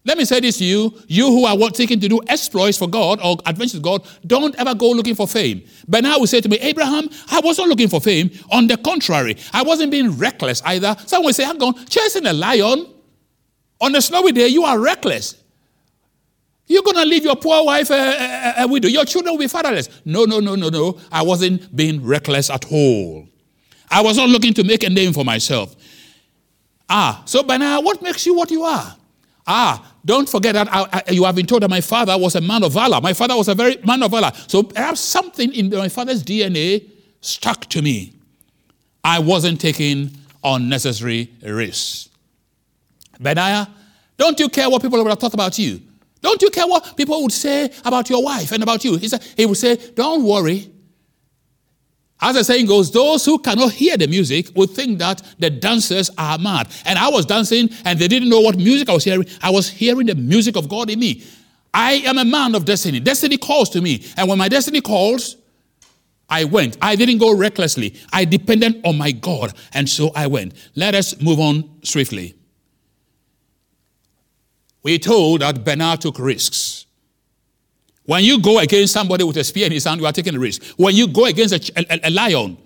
Let 0.04 0.18
me 0.18 0.24
say 0.24 0.40
this 0.40 0.58
to 0.60 0.64
you, 0.64 0.98
you 1.08 1.26
who 1.28 1.46
are 1.46 1.58
seeking 1.74 2.00
to 2.00 2.08
do 2.08 2.22
exploits 2.28 2.78
for 2.78 2.88
God 2.88 3.20
or 3.22 3.38
adventures 3.46 3.82
God, 3.82 4.08
don't 4.26 4.56
ever 4.56 4.74
go 4.74 4.90
looking 4.92 5.16
for 5.16 5.28
fame. 5.28 5.64
But 5.86 6.04
now 6.04 6.18
will 6.18 6.28
say 6.28 6.40
to 6.40 6.48
me, 6.48 6.58
Abraham, 6.60 7.10
I 7.30 7.42
wasn't 7.42 7.68
looking 7.68 7.90
for 7.90 8.00
fame. 8.00 8.32
On 8.50 8.68
the 8.68 8.78
contrary, 8.78 9.36
I 9.52 9.64
wasn't 9.64 9.92
being 9.92 10.18
reckless 10.18 10.62
either. 10.64 10.96
Someone 11.06 11.28
will 11.28 11.34
say, 11.34 11.44
hang 11.44 11.62
on, 11.62 11.86
chasing 11.88 12.26
a 12.26 12.32
lion 12.32 12.88
on 13.80 13.96
a 13.96 14.02
snowy 14.02 14.32
day, 14.32 14.48
you 14.48 14.64
are 14.64 14.80
reckless. 14.80 15.44
You're 16.68 16.84
going 16.84 16.98
to 16.98 17.06
leave 17.06 17.24
your 17.24 17.38
poor 17.38 17.66
wife 17.66 17.90
a, 17.90 17.94
a, 17.94 18.64
a, 18.64 18.68
widow. 18.68 18.90
Your 18.90 19.06
children 19.06 19.34
will 19.34 19.40
be 19.40 19.48
fatherless. 19.48 19.90
No, 20.04 20.26
no, 20.26 20.40
no, 20.40 20.56
no, 20.56 20.70
no. 20.70 21.00
I 21.12 21.22
wasn't 21.24 21.74
being 21.76 22.04
reckless 22.06 22.50
at 22.50 22.66
all. 22.72 23.28
I 23.90 24.02
was 24.02 24.18
not 24.18 24.30
looking 24.30 24.54
to 24.56 24.64
make 24.66 24.84
a 24.84 24.90
name 24.90 25.14
for 25.14 25.24
myself. 25.24 25.76
Ah, 26.90 27.24
so 27.26 27.42
by 27.44 27.58
now, 27.58 27.82
what 27.82 28.02
makes 28.02 28.26
you 28.26 28.36
what 28.36 28.52
you 28.52 28.64
are? 28.64 28.96
Ah, 29.46 29.94
don't 30.04 30.28
forget 30.28 30.56
that 30.56 30.68
I, 30.70 31.04
I, 31.08 31.12
you 31.12 31.24
have 31.24 31.36
been 31.36 31.46
told 31.46 31.64
that 31.64 31.70
my 31.70 31.80
father 31.80 32.18
was 32.18 32.36
a 32.36 32.42
man 32.42 32.64
of 32.64 32.74
valor. 32.74 33.00
My 33.00 33.14
father 33.14 33.36
was 33.38 33.48
a 33.48 33.56
very 33.56 33.78
man 33.86 34.04
of 34.04 34.12
valor. 34.12 34.32
So 34.48 34.64
perhaps 34.64 35.00
something 35.00 35.54
in 35.54 35.70
my 35.70 35.88
father's 35.88 36.22
DNA 36.22 36.90
stuck 37.22 37.66
to 37.68 37.82
me. 37.82 38.14
I 39.04 39.20
wasn't 39.20 39.62
taking 39.62 40.12
unnecessary 40.44 41.32
risks. 41.42 42.10
Benaiah, 43.22 43.70
don't 44.18 44.38
you 44.38 44.50
care 44.50 44.70
what 44.70 44.82
people 44.82 45.02
would 45.02 45.10
have 45.10 45.20
thought 45.20 45.34
about 45.34 45.58
you? 45.58 45.82
Don't 46.22 46.42
you 46.42 46.50
care 46.50 46.68
what 46.68 46.96
people 46.98 47.22
would 47.22 47.32
say 47.32 47.72
about 47.86 48.10
your 48.10 48.24
wife 48.24 48.52
and 48.52 48.64
about 48.64 48.84
you? 48.84 48.98
He, 48.98 49.08
said, 49.08 49.24
he 49.36 49.46
would 49.46 49.58
say, 49.58 49.76
Don't 49.94 50.24
worry. 50.24 50.72
As 52.20 52.36
the 52.36 52.44
saying 52.44 52.66
goes, 52.66 52.92
those 52.92 53.24
who 53.26 53.38
cannot 53.38 53.74
hear 53.74 53.96
the 53.96 54.08
music 54.08 54.50
would 54.56 54.72
think 54.72 54.98
that 55.00 55.22
the 55.38 55.52
dancers 55.52 56.10
are 56.18 56.40
mad. 56.40 56.68
And 56.86 56.98
I 56.98 57.10
was 57.10 57.28
dancing 57.28 57.70
and 57.86 58.00
they 58.00 58.08
didn't 58.08 58.30
know 58.30 58.40
what 58.40 58.58
music 58.58 58.90
I 58.90 58.94
was 58.94 59.04
hearing. 59.04 59.28
I 59.42 59.52
was 59.52 59.70
hearing 59.70 60.08
the 60.08 60.16
music 60.16 60.56
of 60.58 60.68
God 60.68 60.90
in 60.90 61.00
me. 61.00 61.24
I 61.74 61.94
am 62.06 62.18
a 62.18 62.26
man 62.26 62.56
of 62.56 62.66
destiny. 62.66 63.00
Destiny 63.00 63.38
calls 63.38 63.70
to 63.72 63.82
me. 63.82 64.04
And 64.18 64.28
when 64.28 64.40
my 64.40 64.50
destiny 64.50 64.82
calls, 64.82 65.38
I 66.30 66.44
went. 66.44 66.78
I 66.82 66.96
didn't 66.96 67.20
go 67.20 67.36
recklessly. 67.36 67.96
I 68.12 68.26
depended 68.26 68.82
on 68.84 68.98
my 68.98 69.12
God. 69.12 69.54
And 69.74 69.88
so 69.88 70.12
I 70.16 70.26
went. 70.26 70.56
Let 70.76 70.96
us 70.96 71.22
move 71.22 71.40
on 71.40 71.70
swiftly. 71.84 72.37
We're 74.84 75.00
told 75.00 75.42
that 75.42 75.64
Benaiah 75.64 75.98
took 75.98 76.20
risks. 76.20 76.86
When 78.06 78.24
you 78.24 78.40
go 78.40 78.60
against 78.60 78.94
somebody 78.94 79.24
with 79.26 79.36
a 79.38 79.44
spear 79.44 79.66
in 79.66 79.74
his 79.74 79.84
hand, 79.84 80.00
you 80.00 80.08
are 80.08 80.14
taking 80.14 80.34
a 80.36 80.40
risk. 80.40 80.64
When 80.78 80.96
you 80.96 81.08
go 81.08 81.26
against 81.26 81.54
a, 81.54 81.94
a, 81.94 82.08
a 82.08 82.10
lion, 82.10 82.58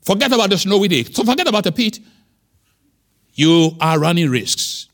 forget 0.00 0.32
about 0.32 0.48
the 0.48 0.56
snowy 0.56 0.88
day. 0.88 1.04
So 1.04 1.24
forget 1.24 1.46
about 1.46 1.64
the 1.64 1.72
pit. 1.72 1.98
You 3.34 3.76
are 3.80 3.98
running 3.98 4.30
risks. 4.30 4.88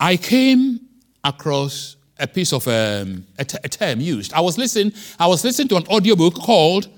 I 0.00 0.16
came 0.16 0.80
across 1.22 1.96
a 2.18 2.26
piece 2.26 2.52
of 2.52 2.66
um, 2.68 3.26
a, 3.38 3.44
t- 3.44 3.58
a 3.62 3.68
term 3.68 4.00
used. 4.00 4.32
I 4.32 4.40
was 4.40 4.58
listening. 4.58 4.92
I 5.18 5.26
was 5.26 5.44
listening 5.44 5.68
to 5.68 5.76
an 5.76 5.86
audiobook 5.86 6.34
called 6.34 6.88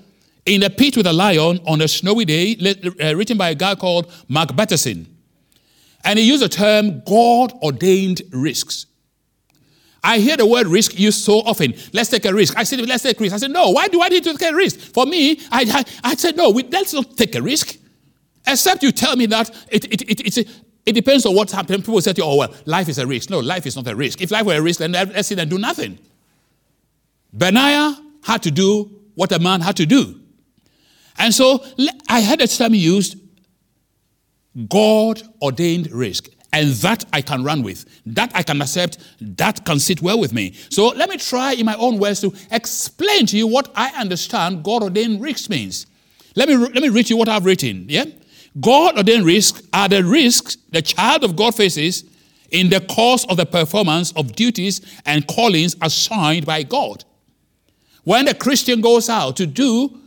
"In 0.45 0.63
a 0.63 0.69
Pit 0.69 0.97
with 0.97 1.07
a 1.07 1.13
Lion 1.13 1.59
on 1.65 1.81
a 1.81 1.87
Snowy 1.87 2.25
Day," 2.25 2.55
uh, 3.01 3.15
written 3.15 3.37
by 3.37 3.49
a 3.49 3.55
guy 3.55 3.75
called 3.75 4.11
Mark 4.27 4.55
Batterson, 4.55 5.07
and 6.03 6.17
he 6.19 6.25
used 6.25 6.43
the 6.43 6.49
term 6.49 7.01
"God 7.05 7.53
ordained 7.61 8.21
risks." 8.31 8.85
I 10.03 10.19
hear 10.19 10.37
the 10.37 10.45
word 10.45 10.67
risk 10.67 10.97
used 10.97 11.23
so 11.23 11.39
often. 11.39 11.73
Let's 11.91 12.09
take 12.09 12.23
a 12.23 12.33
risk. 12.33 12.55
I 12.55 12.63
said, 12.63 12.79
let's 12.87 13.03
take 13.03 13.19
a 13.19 13.23
risk. 13.23 13.35
I 13.35 13.39
said, 13.39 13.51
no, 13.51 13.71
why 13.71 13.89
do 13.89 14.01
I 14.01 14.07
need 14.07 14.23
to 14.23 14.37
take 14.37 14.51
a 14.51 14.55
risk? 14.55 14.79
For 14.79 15.05
me, 15.05 15.41
I, 15.51 15.65
I, 16.03 16.11
I 16.11 16.15
said, 16.15 16.37
no, 16.37 16.49
we, 16.49 16.63
let's 16.63 16.93
not 16.93 17.17
take 17.17 17.35
a 17.35 17.41
risk. 17.41 17.77
Except 18.45 18.83
you 18.83 18.93
tell 18.93 19.17
me 19.17 19.25
that 19.25 19.49
it, 19.69 19.83
it, 19.85 20.01
it, 20.03 20.27
it's 20.27 20.37
a, 20.37 20.45
it 20.85 20.93
depends 20.93 21.25
on 21.25 21.35
what's 21.35 21.51
happening. 21.51 21.81
People 21.81 21.99
say 21.99 22.13
to 22.13 22.21
you, 22.21 22.25
oh, 22.25 22.37
well, 22.37 22.53
life 22.65 22.87
is 22.87 22.99
a 22.99 23.05
risk. 23.05 23.29
No, 23.29 23.39
life 23.39 23.65
is 23.65 23.75
not 23.75 23.85
a 23.87 23.95
risk. 23.95 24.21
If 24.21 24.31
life 24.31 24.45
were 24.45 24.55
a 24.55 24.61
risk, 24.61 24.79
then 24.79 24.93
let's 24.93 25.27
sit 25.27 25.39
and 25.39 25.49
do 25.49 25.57
nothing. 25.57 25.99
Benaiah 27.33 27.97
had 28.23 28.43
to 28.43 28.51
do 28.51 29.01
what 29.15 29.33
a 29.33 29.39
man 29.39 29.59
had 29.59 29.75
to 29.77 29.85
do. 29.85 30.21
And 31.17 31.33
so 31.33 31.65
I 32.07 32.21
had 32.21 32.39
a 32.39 32.47
term 32.47 32.73
used 32.73 33.17
God 34.69 35.21
ordained 35.41 35.91
risk. 35.91 36.29
And 36.53 36.69
that 36.75 37.05
I 37.13 37.21
can 37.21 37.43
run 37.43 37.61
with. 37.61 37.85
That 38.05 38.31
I 38.33 38.41
can 38.41 38.61
accept. 38.61 38.97
That 39.19 39.65
can 39.65 39.79
sit 39.79 40.01
well 40.01 40.19
with 40.19 40.33
me. 40.33 40.53
So 40.69 40.87
let 40.87 41.09
me 41.09 41.17
try 41.17 41.53
in 41.53 41.65
my 41.65 41.75
own 41.75 41.99
words 41.99 42.21
to 42.21 42.33
explain 42.51 43.25
to 43.27 43.37
you 43.37 43.47
what 43.47 43.71
I 43.75 43.89
understand 43.89 44.63
God 44.63 44.81
ordained 44.81 45.21
risk 45.21 45.49
means. 45.49 45.85
Let 46.35 46.47
me, 46.47 46.55
let 46.55 46.81
me 46.81 46.89
read 46.89 47.09
you 47.09 47.17
what 47.17 47.29
I've 47.29 47.45
written. 47.45 47.85
Yeah? 47.89 48.05
God 48.59 48.97
ordained 48.97 49.25
risks 49.25 49.61
are 49.73 49.89
the 49.89 50.03
risks 50.03 50.57
the 50.71 50.81
child 50.81 51.23
of 51.23 51.35
God 51.35 51.53
faces 51.55 52.05
in 52.51 52.69
the 52.69 52.79
course 52.79 53.25
of 53.25 53.37
the 53.37 53.45
performance 53.45 54.11
of 54.13 54.35
duties 54.35 54.81
and 55.05 55.27
callings 55.27 55.75
assigned 55.81 56.45
by 56.45 56.63
God. 56.63 57.03
When 58.03 58.25
the 58.25 58.33
Christian 58.33 58.81
goes 58.81 59.09
out 59.09 59.35
to 59.37 59.45
do 59.45 59.99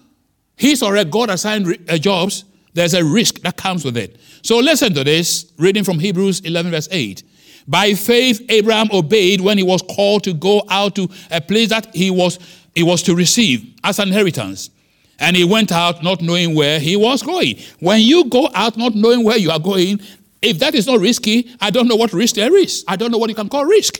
his 0.57 0.83
or 0.83 0.97
her 0.97 1.04
God 1.04 1.30
assigned 1.30 1.85
uh, 1.88 1.99
jobs, 1.99 2.45
there's 2.74 2.94
a 2.94 3.04
risk 3.04 3.40
that 3.40 3.56
comes 3.56 3.84
with 3.84 3.96
it. 3.96 4.20
So 4.42 4.58
listen 4.58 4.94
to 4.94 5.04
this, 5.04 5.52
reading 5.58 5.84
from 5.84 5.98
Hebrews 5.98 6.40
11, 6.40 6.70
verse 6.70 6.88
8. 6.90 7.22
By 7.66 7.94
faith, 7.94 8.44
Abraham 8.48 8.88
obeyed 8.92 9.40
when 9.40 9.58
he 9.58 9.64
was 9.64 9.82
called 9.82 10.24
to 10.24 10.34
go 10.34 10.62
out 10.68 10.94
to 10.96 11.08
a 11.30 11.40
place 11.40 11.68
that 11.68 11.94
he 11.94 12.10
was, 12.10 12.38
he 12.74 12.82
was 12.82 13.02
to 13.04 13.14
receive 13.14 13.74
as 13.84 13.98
an 13.98 14.08
inheritance. 14.08 14.70
And 15.18 15.36
he 15.36 15.44
went 15.44 15.70
out 15.70 16.02
not 16.02 16.22
knowing 16.22 16.54
where 16.54 16.80
he 16.80 16.96
was 16.96 17.22
going. 17.22 17.58
When 17.80 18.00
you 18.00 18.24
go 18.24 18.48
out 18.54 18.76
not 18.76 18.94
knowing 18.94 19.22
where 19.22 19.36
you 19.36 19.50
are 19.50 19.60
going, 19.60 20.00
if 20.40 20.58
that 20.60 20.74
is 20.74 20.86
not 20.86 21.00
risky, 21.00 21.50
I 21.60 21.70
don't 21.70 21.86
know 21.86 21.96
what 21.96 22.12
risk 22.12 22.36
there 22.36 22.56
is. 22.56 22.84
I 22.88 22.96
don't 22.96 23.10
know 23.10 23.18
what 23.18 23.28
you 23.28 23.36
can 23.36 23.48
call 23.48 23.66
risk. 23.66 23.98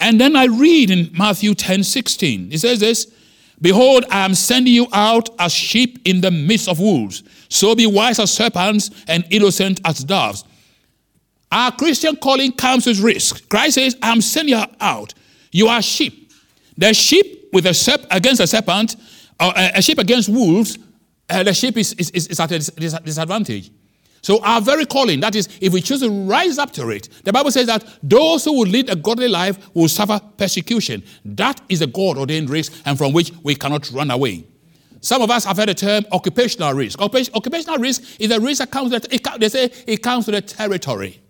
And 0.00 0.20
then 0.20 0.34
I 0.34 0.46
read 0.46 0.90
in 0.90 1.10
Matthew 1.16 1.54
10 1.54 1.84
16, 1.84 2.52
it 2.52 2.58
says 2.58 2.80
this 2.80 3.06
Behold, 3.64 4.04
I 4.10 4.26
am 4.26 4.34
sending 4.34 4.74
you 4.74 4.86
out 4.92 5.30
as 5.38 5.50
sheep 5.50 5.98
in 6.04 6.20
the 6.20 6.30
midst 6.30 6.68
of 6.68 6.80
wolves. 6.80 7.22
So 7.48 7.74
be 7.74 7.86
wise 7.86 8.18
as 8.18 8.30
serpents 8.30 8.90
and 9.08 9.24
innocent 9.30 9.80
as 9.86 10.04
doves. 10.04 10.44
Our 11.50 11.72
Christian 11.72 12.14
calling 12.16 12.52
comes 12.52 12.86
with 12.86 13.00
risk. 13.00 13.48
Christ 13.48 13.76
says, 13.76 13.96
I'm 14.02 14.20
sending 14.20 14.58
you 14.58 14.64
out. 14.80 15.14
You 15.50 15.68
are 15.68 15.80
sheep. 15.80 16.30
The 16.76 16.92
sheep 16.92 17.48
with 17.54 17.64
a 17.64 17.70
serp- 17.70 18.06
against 18.10 18.42
a 18.42 18.46
serpent 18.46 18.96
uh, 19.40 19.70
a 19.74 19.80
sheep 19.80 19.98
against 19.98 20.28
wolves, 20.28 20.76
uh, 21.30 21.42
the 21.42 21.54
sheep 21.54 21.78
is, 21.78 21.94
is, 21.94 22.10
is 22.10 22.38
at 22.38 22.52
a 22.52 22.58
disadvantage. 22.58 23.70
So 24.24 24.42
our 24.42 24.58
very 24.62 24.86
calling, 24.86 25.20
that 25.20 25.34
is, 25.36 25.50
if 25.60 25.74
we 25.74 25.82
choose 25.82 26.00
to 26.00 26.08
rise 26.08 26.56
up 26.56 26.70
to 26.72 26.88
it, 26.88 27.10
the 27.24 27.32
Bible 27.32 27.50
says 27.50 27.66
that 27.66 27.84
those 28.02 28.42
who 28.46 28.54
will 28.54 28.66
lead 28.66 28.88
a 28.88 28.96
godly 28.96 29.28
life 29.28 29.58
will 29.74 29.86
suffer 29.86 30.18
persecution. 30.38 31.02
That 31.26 31.60
is 31.68 31.82
a 31.82 31.86
God 31.86 32.16
ordained 32.16 32.48
risk 32.48 32.72
and 32.86 32.96
from 32.96 33.12
which 33.12 33.32
we 33.42 33.54
cannot 33.54 33.90
run 33.90 34.10
away. 34.10 34.46
Some 35.02 35.20
of 35.20 35.30
us 35.30 35.44
have 35.44 35.58
heard 35.58 35.68
the 35.68 35.74
term 35.74 36.06
occupational 36.10 36.72
risk. 36.72 37.02
Occupational 37.02 37.76
risk 37.76 38.18
is 38.18 38.30
a 38.30 38.40
risk 38.40 38.60
that 38.60 38.70
comes 38.70 38.92
with, 38.92 39.10
they 39.40 39.48
say 39.50 39.70
it 39.86 40.02
comes 40.02 40.24
to 40.24 40.30
the 40.30 40.40
territory. 40.40 41.20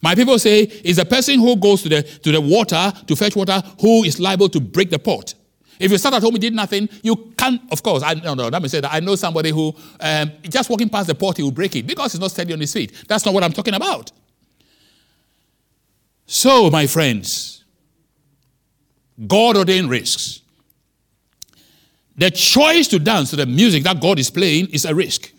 My 0.00 0.14
people 0.14 0.38
say 0.38 0.60
it's 0.60 1.00
a 1.00 1.04
person 1.04 1.40
who 1.40 1.56
goes 1.56 1.82
to 1.82 1.88
the, 1.88 2.04
to 2.04 2.30
the 2.30 2.40
water 2.40 2.92
to 3.08 3.16
fetch 3.16 3.34
water 3.34 3.60
who 3.80 4.04
is 4.04 4.20
liable 4.20 4.48
to 4.50 4.60
break 4.60 4.90
the 4.90 5.00
pot. 5.00 5.34
If 5.78 5.90
you 5.90 5.98
sat 5.98 6.12
at 6.14 6.22
home 6.22 6.34
and 6.34 6.40
did 6.40 6.54
nothing, 6.54 6.88
you 7.02 7.32
can't, 7.36 7.60
of 7.70 7.82
course, 7.82 8.02
I 8.02 8.14
no, 8.14 8.34
no, 8.34 8.48
let 8.48 8.62
me 8.62 8.68
say 8.68 8.80
that. 8.80 8.92
I 8.92 9.00
know 9.00 9.14
somebody 9.16 9.50
who 9.50 9.74
um, 10.00 10.32
just 10.42 10.68
walking 10.68 10.88
past 10.88 11.06
the 11.06 11.14
port, 11.14 11.36
he 11.36 11.42
will 11.42 11.52
break 11.52 11.76
it 11.76 11.86
because 11.86 12.12
he's 12.12 12.20
not 12.20 12.30
steady 12.30 12.52
on 12.52 12.60
his 12.60 12.72
feet. 12.72 13.04
That's 13.06 13.24
not 13.24 13.34
what 13.34 13.44
I'm 13.44 13.52
talking 13.52 13.74
about. 13.74 14.10
So, 16.26 16.70
my 16.70 16.86
friends, 16.86 17.64
God 19.26 19.56
ordained 19.56 19.90
risks. 19.90 20.42
The 22.16 22.30
choice 22.30 22.88
to 22.88 22.98
dance 22.98 23.30
to 23.30 23.36
the 23.36 23.46
music 23.46 23.84
that 23.84 24.00
God 24.00 24.18
is 24.18 24.30
playing 24.30 24.68
is 24.70 24.84
a 24.84 24.94
risk. 24.94 25.32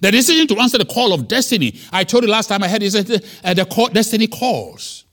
The 0.00 0.10
decision 0.12 0.46
to 0.48 0.58
answer 0.58 0.78
the 0.78 0.84
call 0.84 1.12
of 1.12 1.26
destiny, 1.26 1.80
I 1.90 2.04
told 2.04 2.22
you 2.24 2.30
last 2.30 2.48
time 2.48 2.62
I 2.62 2.68
had 2.68 2.82
is 2.82 2.94
uh, 2.94 3.54
the 3.54 3.66
call, 3.68 3.88
destiny 3.88 4.26
calls. 4.26 5.05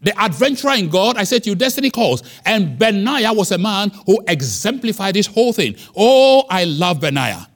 The 0.00 0.18
adventurer 0.20 0.74
in 0.74 0.88
God, 0.88 1.16
I 1.16 1.24
said 1.24 1.42
to 1.44 1.50
you, 1.50 1.56
destiny 1.56 1.90
calls. 1.90 2.22
And 2.44 2.78
Benaiah 2.78 3.32
was 3.32 3.50
a 3.50 3.58
man 3.58 3.90
who 4.06 4.22
exemplified 4.28 5.14
this 5.14 5.26
whole 5.26 5.52
thing. 5.52 5.76
Oh, 5.96 6.44
I 6.48 6.64
love 6.64 7.00
Benaiah. 7.00 7.48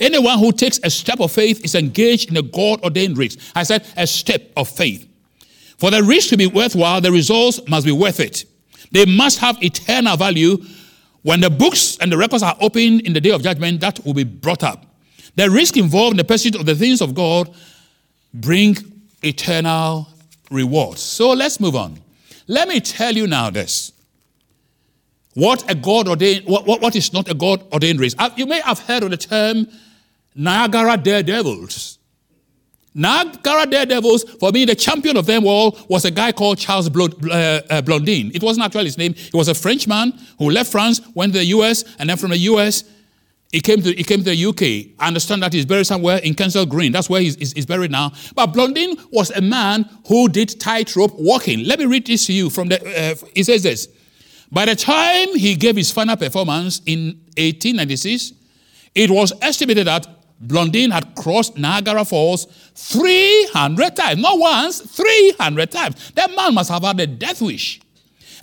Anyone 0.00 0.38
who 0.38 0.52
takes 0.52 0.80
a 0.82 0.90
step 0.90 1.20
of 1.20 1.30
faith 1.32 1.64
is 1.64 1.74
engaged 1.74 2.30
in 2.30 2.36
a 2.36 2.42
God 2.42 2.82
ordained 2.82 3.18
risk. 3.18 3.38
I 3.54 3.62
said 3.62 3.86
a 3.96 4.06
step 4.06 4.50
of 4.56 4.68
faith. 4.68 5.06
For 5.76 5.90
the 5.90 6.02
risk 6.02 6.30
to 6.30 6.36
be 6.36 6.46
worthwhile, 6.46 7.00
the 7.00 7.12
results 7.12 7.60
must 7.68 7.84
be 7.84 7.92
worth 7.92 8.20
it. 8.20 8.44
They 8.90 9.04
must 9.04 9.38
have 9.38 9.62
eternal 9.62 10.16
value. 10.16 10.64
When 11.22 11.40
the 11.40 11.50
books 11.50 11.98
and 12.00 12.10
the 12.10 12.16
records 12.16 12.42
are 12.42 12.56
opened 12.60 13.02
in 13.02 13.12
the 13.12 13.20
day 13.20 13.30
of 13.30 13.42
judgment, 13.42 13.80
that 13.80 14.04
will 14.04 14.14
be 14.14 14.24
brought 14.24 14.62
up. 14.62 14.86
The 15.36 15.50
risk 15.50 15.76
involved 15.76 16.12
in 16.12 16.16
the 16.18 16.24
pursuit 16.24 16.54
of 16.54 16.66
the 16.66 16.74
things 16.74 17.00
of 17.00 17.14
God 17.14 17.54
bring 18.34 18.76
eternal 19.22 20.08
rewards. 20.52 21.00
So 21.00 21.32
let's 21.32 21.58
move 21.58 21.76
on. 21.76 21.98
Let 22.46 22.68
me 22.68 22.80
tell 22.80 23.14
you 23.14 23.26
now 23.26 23.50
this. 23.50 23.92
What 25.34 25.70
a 25.70 25.74
God 25.74 26.08
ordained, 26.08 26.44
what, 26.46 26.66
what, 26.66 26.82
what 26.82 26.94
is 26.94 27.12
not 27.12 27.30
a 27.30 27.34
God 27.34 27.62
ordained 27.72 28.00
race? 28.00 28.14
You 28.36 28.46
may 28.46 28.60
have 28.60 28.80
heard 28.80 29.02
of 29.02 29.10
the 29.10 29.16
term 29.16 29.66
Niagara 30.34 30.96
Daredevils. 30.96 31.98
Niagara 32.94 33.66
Daredevils, 33.66 34.24
for 34.38 34.52
me, 34.52 34.66
the 34.66 34.74
champion 34.74 35.16
of 35.16 35.24
them 35.24 35.46
all 35.46 35.78
was 35.88 36.04
a 36.04 36.10
guy 36.10 36.32
called 36.32 36.58
Charles 36.58 36.88
uh, 36.88 37.60
uh, 37.70 37.80
Blondin. 37.80 38.30
It 38.34 38.42
wasn't 38.42 38.66
actually 38.66 38.84
his 38.84 38.98
name. 38.98 39.14
He 39.14 39.30
was 39.32 39.48
a 39.48 39.54
Frenchman 39.54 40.12
who 40.38 40.50
left 40.50 40.70
France, 40.70 41.00
went 41.14 41.32
to 41.32 41.38
the 41.38 41.46
US, 41.46 41.84
and 41.98 42.10
then 42.10 42.18
from 42.18 42.30
the 42.30 42.38
US, 42.38 42.84
he 43.52 43.60
came 43.60 43.82
to 43.82 43.92
he 43.92 44.02
came 44.02 44.24
to 44.24 44.34
the 44.34 44.46
UK. 44.46 44.96
I 44.98 45.08
understand 45.08 45.42
that 45.42 45.52
he's 45.52 45.66
buried 45.66 45.86
somewhere 45.86 46.16
in 46.18 46.34
Kensal 46.34 46.66
Green. 46.66 46.90
That's 46.90 47.10
where 47.10 47.20
he's, 47.20 47.36
he's, 47.36 47.52
he's 47.52 47.66
buried 47.66 47.90
now. 47.90 48.12
But 48.34 48.46
Blondin 48.46 48.96
was 49.12 49.30
a 49.30 49.42
man 49.42 49.88
who 50.08 50.28
did 50.30 50.58
tightrope 50.58 51.12
walking. 51.18 51.64
Let 51.64 51.78
me 51.78 51.84
read 51.84 52.06
this 52.06 52.26
to 52.26 52.32
you 52.32 52.48
from 52.48 52.68
the. 52.68 52.80
Uh, 52.82 53.26
he 53.34 53.42
says 53.42 53.62
this. 53.62 53.88
By 54.50 54.64
the 54.64 54.74
time 54.74 55.34
he 55.36 55.54
gave 55.54 55.76
his 55.76 55.90
final 55.90 56.16
performance 56.16 56.80
in 56.86 57.20
1896, 57.36 58.32
it 58.94 59.10
was 59.10 59.32
estimated 59.40 59.86
that 59.86 60.06
Blondin 60.40 60.90
had 60.90 61.14
crossed 61.14 61.56
Niagara 61.56 62.04
Falls 62.04 62.46
300 62.74 63.96
times. 63.96 64.20
Not 64.20 64.38
once, 64.38 64.80
300 64.80 65.70
times. 65.70 66.10
That 66.12 66.34
man 66.34 66.54
must 66.54 66.70
have 66.70 66.82
had 66.82 66.98
a 67.00 67.06
death 67.06 67.40
wish 67.40 67.80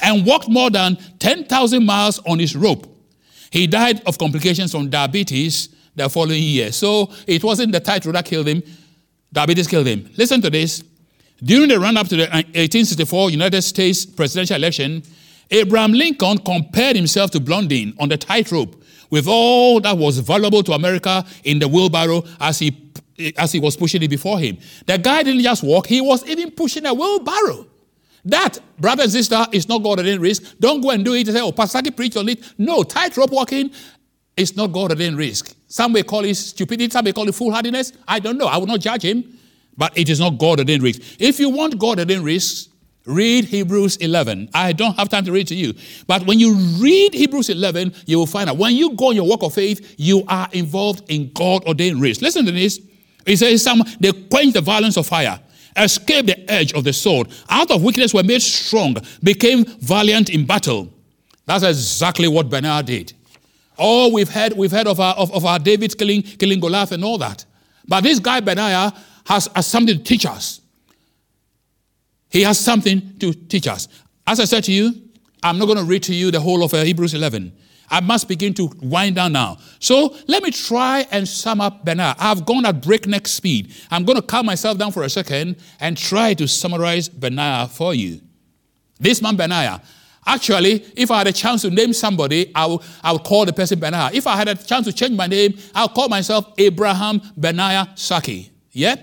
and 0.02 0.26
walked 0.26 0.48
more 0.48 0.70
than 0.70 0.98
10,000 1.20 1.86
miles 1.86 2.20
on 2.26 2.40
his 2.40 2.56
rope. 2.56 2.99
He 3.52 3.68
died 3.68 4.02
of 4.06 4.18
complications 4.18 4.72
from 4.72 4.90
diabetes 4.90 5.70
the 5.96 6.10
following 6.10 6.42
year. 6.42 6.72
So 6.72 7.12
it 7.28 7.44
wasn't 7.44 7.72
the 7.72 7.80
title 7.80 8.12
that 8.14 8.26
killed 8.26 8.48
him, 8.48 8.64
diabetes 9.32 9.68
killed 9.68 9.88
him. 9.88 10.10
Listen 10.18 10.42
to 10.42 10.50
this. 10.50 10.84
During 11.42 11.70
the 11.70 11.80
run 11.80 11.96
up 11.96 12.08
to 12.10 12.18
the 12.18 12.24
uh, 12.24 12.44
1864 12.54 13.32
United 13.32 13.62
States 13.62 14.06
presidential 14.06 14.58
election, 14.58 15.04
Abraham 15.52 15.94
Lincoln 15.94 16.38
compared 16.40 16.96
himself 16.96 17.32
to 17.32 17.40
Blondin 17.40 17.94
on 18.00 18.10
the 18.10 18.18
tightrope 18.18 18.84
with 19.10 19.28
all 19.28 19.80
that 19.80 19.98
was 19.98 20.20
valuable 20.20 20.62
to 20.64 20.74
America 20.74 21.26
in 21.44 21.60
the 21.60 21.68
wheelbarrow 21.68 22.24
as 22.40 22.60
he, 22.60 22.92
as 23.38 23.52
he 23.52 23.60
was 23.60 23.76
pushing 23.76 24.04
it 24.04 24.10
before 24.10 24.38
him. 24.38 24.58
The 24.86 24.98
guy 24.98 25.24
didn't 25.24 25.42
just 25.42 25.64
walk, 25.64 25.88
he 25.88 26.02
was 26.02 26.28
even 26.28 26.52
pushing 26.52 26.86
a 26.86 26.94
wheelbarrow. 26.94 27.66
That, 28.26 28.60
brother 28.78 29.04
and 29.04 29.12
sister, 29.12 29.46
is 29.52 29.68
not 29.68 29.84
God 29.84 30.00
ordained 30.00 30.22
risk. 30.22 30.58
Don't 30.60 30.82
go 30.82 30.92
and 30.92 31.04
do 31.06 31.14
it 31.14 31.28
and 31.28 31.38
say, 31.38 31.42
oh, 31.42 31.52
Pastor 31.52 31.80
Sackey 31.80 31.96
preached 31.96 32.18
on 32.18 32.28
it. 32.30 32.54
No, 32.58 32.84
tightrope 32.84 33.32
walking 33.32 33.72
is 34.36 34.56
not 34.56 34.72
God 34.72 34.92
ordained 34.92 35.18
risk. 35.18 35.56
Some 35.68 35.94
may 35.94 36.04
call 36.04 36.26
it 36.26 36.36
stupidity, 36.36 36.92
some 36.92 37.06
may 37.06 37.14
call 37.14 37.28
it 37.28 37.36
foolhardiness. 37.36 37.94
I 38.08 38.20
don't 38.20 38.38
know. 38.38 38.48
I 38.48 38.58
will 38.58 38.68
not 38.68 38.80
judge 38.80 39.04
him, 39.04 39.38
but 39.78 39.98
it 39.98 40.10
is 40.10 40.20
not 40.20 40.38
God 40.38 40.60
ordained 40.60 40.84
risk. 40.84 41.02
If 41.20 41.40
you 41.40 41.50
want 41.50 41.78
God 41.80 42.00
ordained 42.00 42.26
risks, 42.26 42.70
read 43.06 43.46
Hebrews 43.46 43.98
11. 43.98 44.50
I 44.54 44.74
don't 44.74 44.96
have 44.98 45.10
time 45.10 45.26
to 45.26 45.32
read 45.32 45.48
to 45.48 45.56
you. 45.56 45.74
But 46.08 46.26
when 46.26 46.40
you 46.40 46.56
read 46.80 47.14
Hebrews 47.14 47.50
11, 47.50 47.94
you 48.06 48.20
will 48.20 48.28
find 48.28 48.50
out 48.50 48.58
when 48.58 48.76
you 48.76 48.96
go 48.96 49.10
on 49.10 49.16
your 49.16 49.28
walk 49.28 49.44
of 49.44 49.54
faith, 49.54 49.96
you 49.98 50.24
are 50.28 50.48
involved 50.52 51.10
in 51.10 51.32
God 51.34 51.64
ordained 51.66 52.02
risk. 52.02 52.22
Listen 52.22 52.46
to 52.46 52.52
this. 52.52 52.80
It 53.26 53.38
says, 53.38 53.64
some, 53.64 53.84
they 54.00 54.12
quench 54.12 54.54
the 54.54 54.62
violence 54.62 54.98
of 54.98 55.08
fire 55.08 55.40
escaped 55.84 56.28
the 56.28 56.52
edge 56.52 56.74
of 56.74 56.84
the 56.84 56.94
sword, 56.94 57.30
out 57.50 57.72
of 57.72 57.84
weakness 57.84 58.14
were 58.14 58.24
made 58.24 58.42
strong, 58.42 58.96
became 59.24 59.66
valiant 59.66 60.30
in 60.30 60.46
battle. 60.46 60.92
That's 61.46 61.64
exactly 61.64 62.28
what 62.28 62.50
Benaiah 62.50 62.84
did. 62.84 63.14
Oh, 63.78 64.12
we've 64.12 64.30
heard, 64.30 64.54
we've 64.54 64.72
heard 64.72 64.88
of, 64.88 65.00
our, 65.00 65.16
of, 65.16 65.34
of 65.34 65.46
our 65.46 65.58
David 65.58 65.98
killing, 65.98 66.22
killing 66.22 66.60
Goliath 66.60 66.92
and 66.92 67.04
all 67.04 67.18
that. 67.18 67.46
But 67.88 68.02
this 68.02 68.20
guy, 68.20 68.40
Benaiah, 68.40 68.94
has, 69.26 69.50
has 69.56 69.68
something 69.68 69.98
to 69.98 70.04
teach 70.04 70.26
us. 70.26 70.62
He 72.30 72.44
has 72.44 72.60
something 72.60 73.18
to 73.20 73.34
teach 73.34 73.68
us. 73.68 73.88
As 74.28 74.40
I 74.40 74.46
said 74.46 74.64
to 74.66 74.72
you, 74.72 74.94
I'm 75.42 75.58
not 75.58 75.66
going 75.66 75.78
to 75.78 75.84
read 75.84 76.04
to 76.04 76.14
you 76.14 76.30
the 76.30 76.40
whole 76.40 76.64
of 76.64 76.74
uh, 76.74 76.84
Hebrews 76.84 77.14
11. 77.14 77.52
I 77.90 78.02
must 78.02 78.28
begin 78.28 78.54
to 78.56 78.72
wind 78.82 79.16
down 79.16 79.34
now. 79.34 79.58
So 79.80 80.16
let 80.28 80.44
me 80.44 80.52
try 80.52 81.06
and 81.12 81.28
sum 81.28 81.62
up 81.62 81.86
Benaiah. 81.86 82.16
I've 82.20 82.46
gone 82.46 82.66
at 82.66 82.82
breakneck 82.82 83.28
speed. 83.28 83.74
I'm 83.90 84.06
going 84.06 84.16
to 84.18 84.22
calm 84.22 84.46
myself 84.46 84.78
down 84.78 84.92
for 84.92 85.04
a 85.04 85.10
second 85.10 85.58
and 85.80 85.98
try 85.98 86.34
to 86.36 86.48
summarize 86.48 87.10
Benaiah 87.10 87.68
for 87.68 87.94
you. 87.94 88.22
This 89.00 89.22
man, 89.22 89.36
Benaiah, 89.36 89.82
Actually, 90.26 90.86
if 90.96 91.10
I 91.10 91.20
had 91.20 91.28
a 91.28 91.34
chance 91.34 91.64
to 91.64 91.72
name 91.72 91.92
somebody, 91.92 92.52
I 92.54 92.68
would, 92.68 92.82
I 93.04 93.12
will 93.12 93.20
call 93.20 93.46
the 93.46 93.54
person 93.54 93.80
Benaiah. 93.80 94.12
If 94.14 94.28
I 94.28 94.36
had 94.36 94.48
a 94.48 94.54
chance 94.54 94.86
to 94.86 94.94
change 94.94 95.16
my 95.16 95.26
name, 95.26 95.58
I'll 95.74 95.90
call 95.90 96.08
myself 96.08 96.54
Abraham 96.58 97.20
Benaiah 97.36 97.96
Sackey. 97.96 98.50
Yeah? 98.72 98.96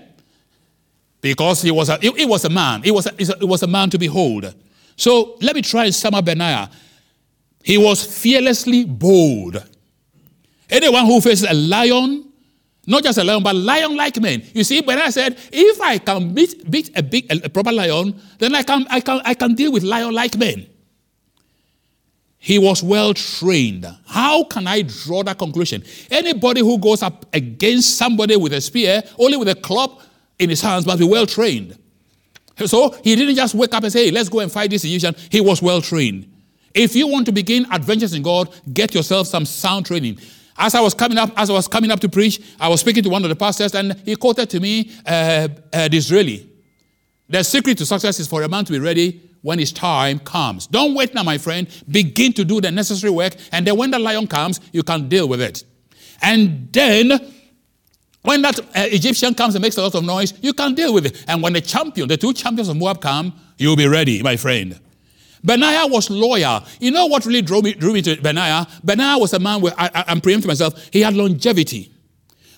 Because 1.19 1.63
he 1.63 1.71
was 1.71 1.89
a, 1.89 1.95
it, 2.01 2.17
it 2.17 2.29
was 2.29 2.45
a 2.45 2.49
man. 2.49 2.81
It 2.85 2.91
was 2.91 3.07
a, 3.07 3.13
it 3.19 3.47
was 3.47 3.61
a 3.61 3.67
man 3.67 3.89
to 3.89 3.97
behold. 3.97 4.53
So 4.95 5.37
let 5.41 5.53
me 5.53 5.61
try 5.61 5.85
and 5.85 5.93
sum 5.93 6.13
up 6.13 6.23
Benaiah. 6.23 6.69
He 7.67 7.77
was 7.77 8.01
fearlessly 8.01 8.85
bold. 8.85 9.61
Anyone 10.69 11.05
who 11.05 11.19
faces 11.19 11.45
a 11.49 11.53
lion, 11.53 12.31
not 12.85 13.03
just 13.03 13.17
a 13.17 13.25
lion, 13.25 13.43
but 13.43 13.57
lion-like 13.57 14.21
men. 14.21 14.41
You 14.53 14.63
see, 14.63 14.79
when 14.79 14.97
I 14.97 15.09
said, 15.09 15.37
if 15.51 15.81
I 15.81 15.97
can 15.97 16.33
beat, 16.33 16.71
beat 16.71 16.97
a 16.97 17.03
big, 17.03 17.29
a 17.29 17.49
proper 17.49 17.73
lion, 17.73 18.17
then 18.39 18.55
I 18.55 18.63
can, 18.63 18.87
I 18.89 19.01
can, 19.01 19.19
I 19.25 19.33
can 19.33 19.53
deal 19.53 19.73
with 19.73 19.83
lion-like 19.83 20.37
men. 20.37 20.65
He 22.37 22.57
was 22.57 22.81
well 22.81 23.13
trained. 23.13 23.85
How 24.05 24.45
can 24.45 24.65
I 24.65 24.83
draw 24.83 25.23
that 25.23 25.37
conclusion? 25.37 25.83
Anybody 26.09 26.61
who 26.61 26.77
goes 26.77 27.03
up 27.03 27.25
against 27.33 27.97
somebody 27.97 28.37
with 28.37 28.53
a 28.53 28.61
spear, 28.61 29.03
only 29.19 29.35
with 29.35 29.49
a 29.49 29.55
club 29.55 30.01
in 30.39 30.49
his 30.49 30.61
hands, 30.61 30.85
must 30.85 30.99
be 30.99 31.05
well 31.05 31.25
trained. 31.25 31.77
So 32.65 32.91
he 33.03 33.13
didn't 33.17 33.35
just 33.35 33.55
wake 33.55 33.73
up 33.73 33.83
and 33.83 33.91
say, 33.91 34.05
hey, 34.05 34.11
let's 34.11 34.29
go 34.29 34.39
and 34.39 34.49
fight 34.49 34.69
this 34.69 34.85
Egyptian. 34.85 35.15
He 35.29 35.41
was 35.41 35.61
well 35.61 35.81
trained. 35.81 36.31
If 36.77 36.95
you 36.95 37.07
want 37.07 37.25
to 37.25 37.31
begin 37.31 37.65
adventures 37.71 38.13
in 38.13 38.21
God, 38.21 38.53
get 38.71 38.93
yourself 38.93 39.25
some 39.25 39.45
sound 39.45 39.87
training. 39.87 40.19
As 40.55 40.75
I 40.75 40.79
was 40.79 40.93
coming 40.93 41.17
up, 41.17 41.31
as 41.35 41.49
I 41.49 41.53
was 41.53 41.67
coming 41.67 41.89
up 41.89 41.99
to 42.01 42.09
preach, 42.09 42.39
I 42.59 42.69
was 42.69 42.81
speaking 42.81 43.01
to 43.01 43.09
one 43.09 43.23
of 43.23 43.29
the 43.29 43.35
pastors, 43.35 43.73
and 43.73 43.99
he 44.05 44.15
quoted 44.15 44.47
to 44.51 44.59
me 44.59 44.91
uh, 45.03 45.47
uh, 45.73 45.87
Disraeli. 45.87 46.47
The 47.29 47.43
secret 47.43 47.79
to 47.79 47.85
success 47.85 48.19
is 48.19 48.27
for 48.27 48.43
a 48.43 48.47
man 48.47 48.63
to 48.65 48.71
be 48.71 48.77
ready 48.79 49.21
when 49.41 49.57
his 49.57 49.71
time 49.71 50.19
comes. 50.19 50.67
Don't 50.67 50.93
wait 50.93 51.15
now, 51.15 51.23
my 51.23 51.39
friend. 51.39 51.67
Begin 51.89 52.31
to 52.33 52.45
do 52.45 52.61
the 52.61 52.69
necessary 52.69 53.11
work, 53.11 53.33
and 53.51 53.65
then 53.65 53.75
when 53.75 53.89
the 53.89 53.97
lion 53.97 54.27
comes, 54.27 54.59
you 54.71 54.83
can 54.83 55.09
deal 55.09 55.27
with 55.27 55.41
it. 55.41 55.63
And 56.21 56.71
then, 56.71 57.11
when 58.21 58.43
that 58.43 58.59
uh, 58.59 58.63
Egyptian 58.75 59.33
comes 59.33 59.55
and 59.55 59.63
makes 59.63 59.77
a 59.77 59.81
lot 59.81 59.95
of 59.95 60.03
noise, 60.03 60.31
you 60.41 60.53
can 60.53 60.75
deal 60.75 60.93
with 60.93 61.07
it. 61.07 61.25
And 61.27 61.41
when 61.41 61.53
the 61.53 61.61
champion, 61.61 62.07
the 62.07 62.17
two 62.17 62.33
champions 62.33 62.69
of 62.69 62.77
Moab 62.77 63.01
come, 63.01 63.33
you'll 63.57 63.75
be 63.75 63.87
ready, 63.87 64.21
my 64.21 64.37
friend. 64.37 64.79
Benaiah 65.47 65.87
was 65.87 66.09
loyal. 66.09 66.61
You 66.81 66.91
know 66.91 67.05
what 67.05 67.25
really 67.25 67.41
drew 67.41 67.61
me, 67.61 67.73
drew 67.73 67.93
me 67.93 68.01
to 68.01 68.21
Benaiah? 68.21 68.67
Benaiah 68.83 69.17
was 69.17 69.31
a 69.31 69.39
man 69.39 69.61
where 69.61 69.73
I, 69.77 70.03
am 70.07 70.19
preempting 70.19 70.49
myself. 70.49 70.89
He 70.91 70.99
had 70.99 71.13
longevity. 71.13 71.89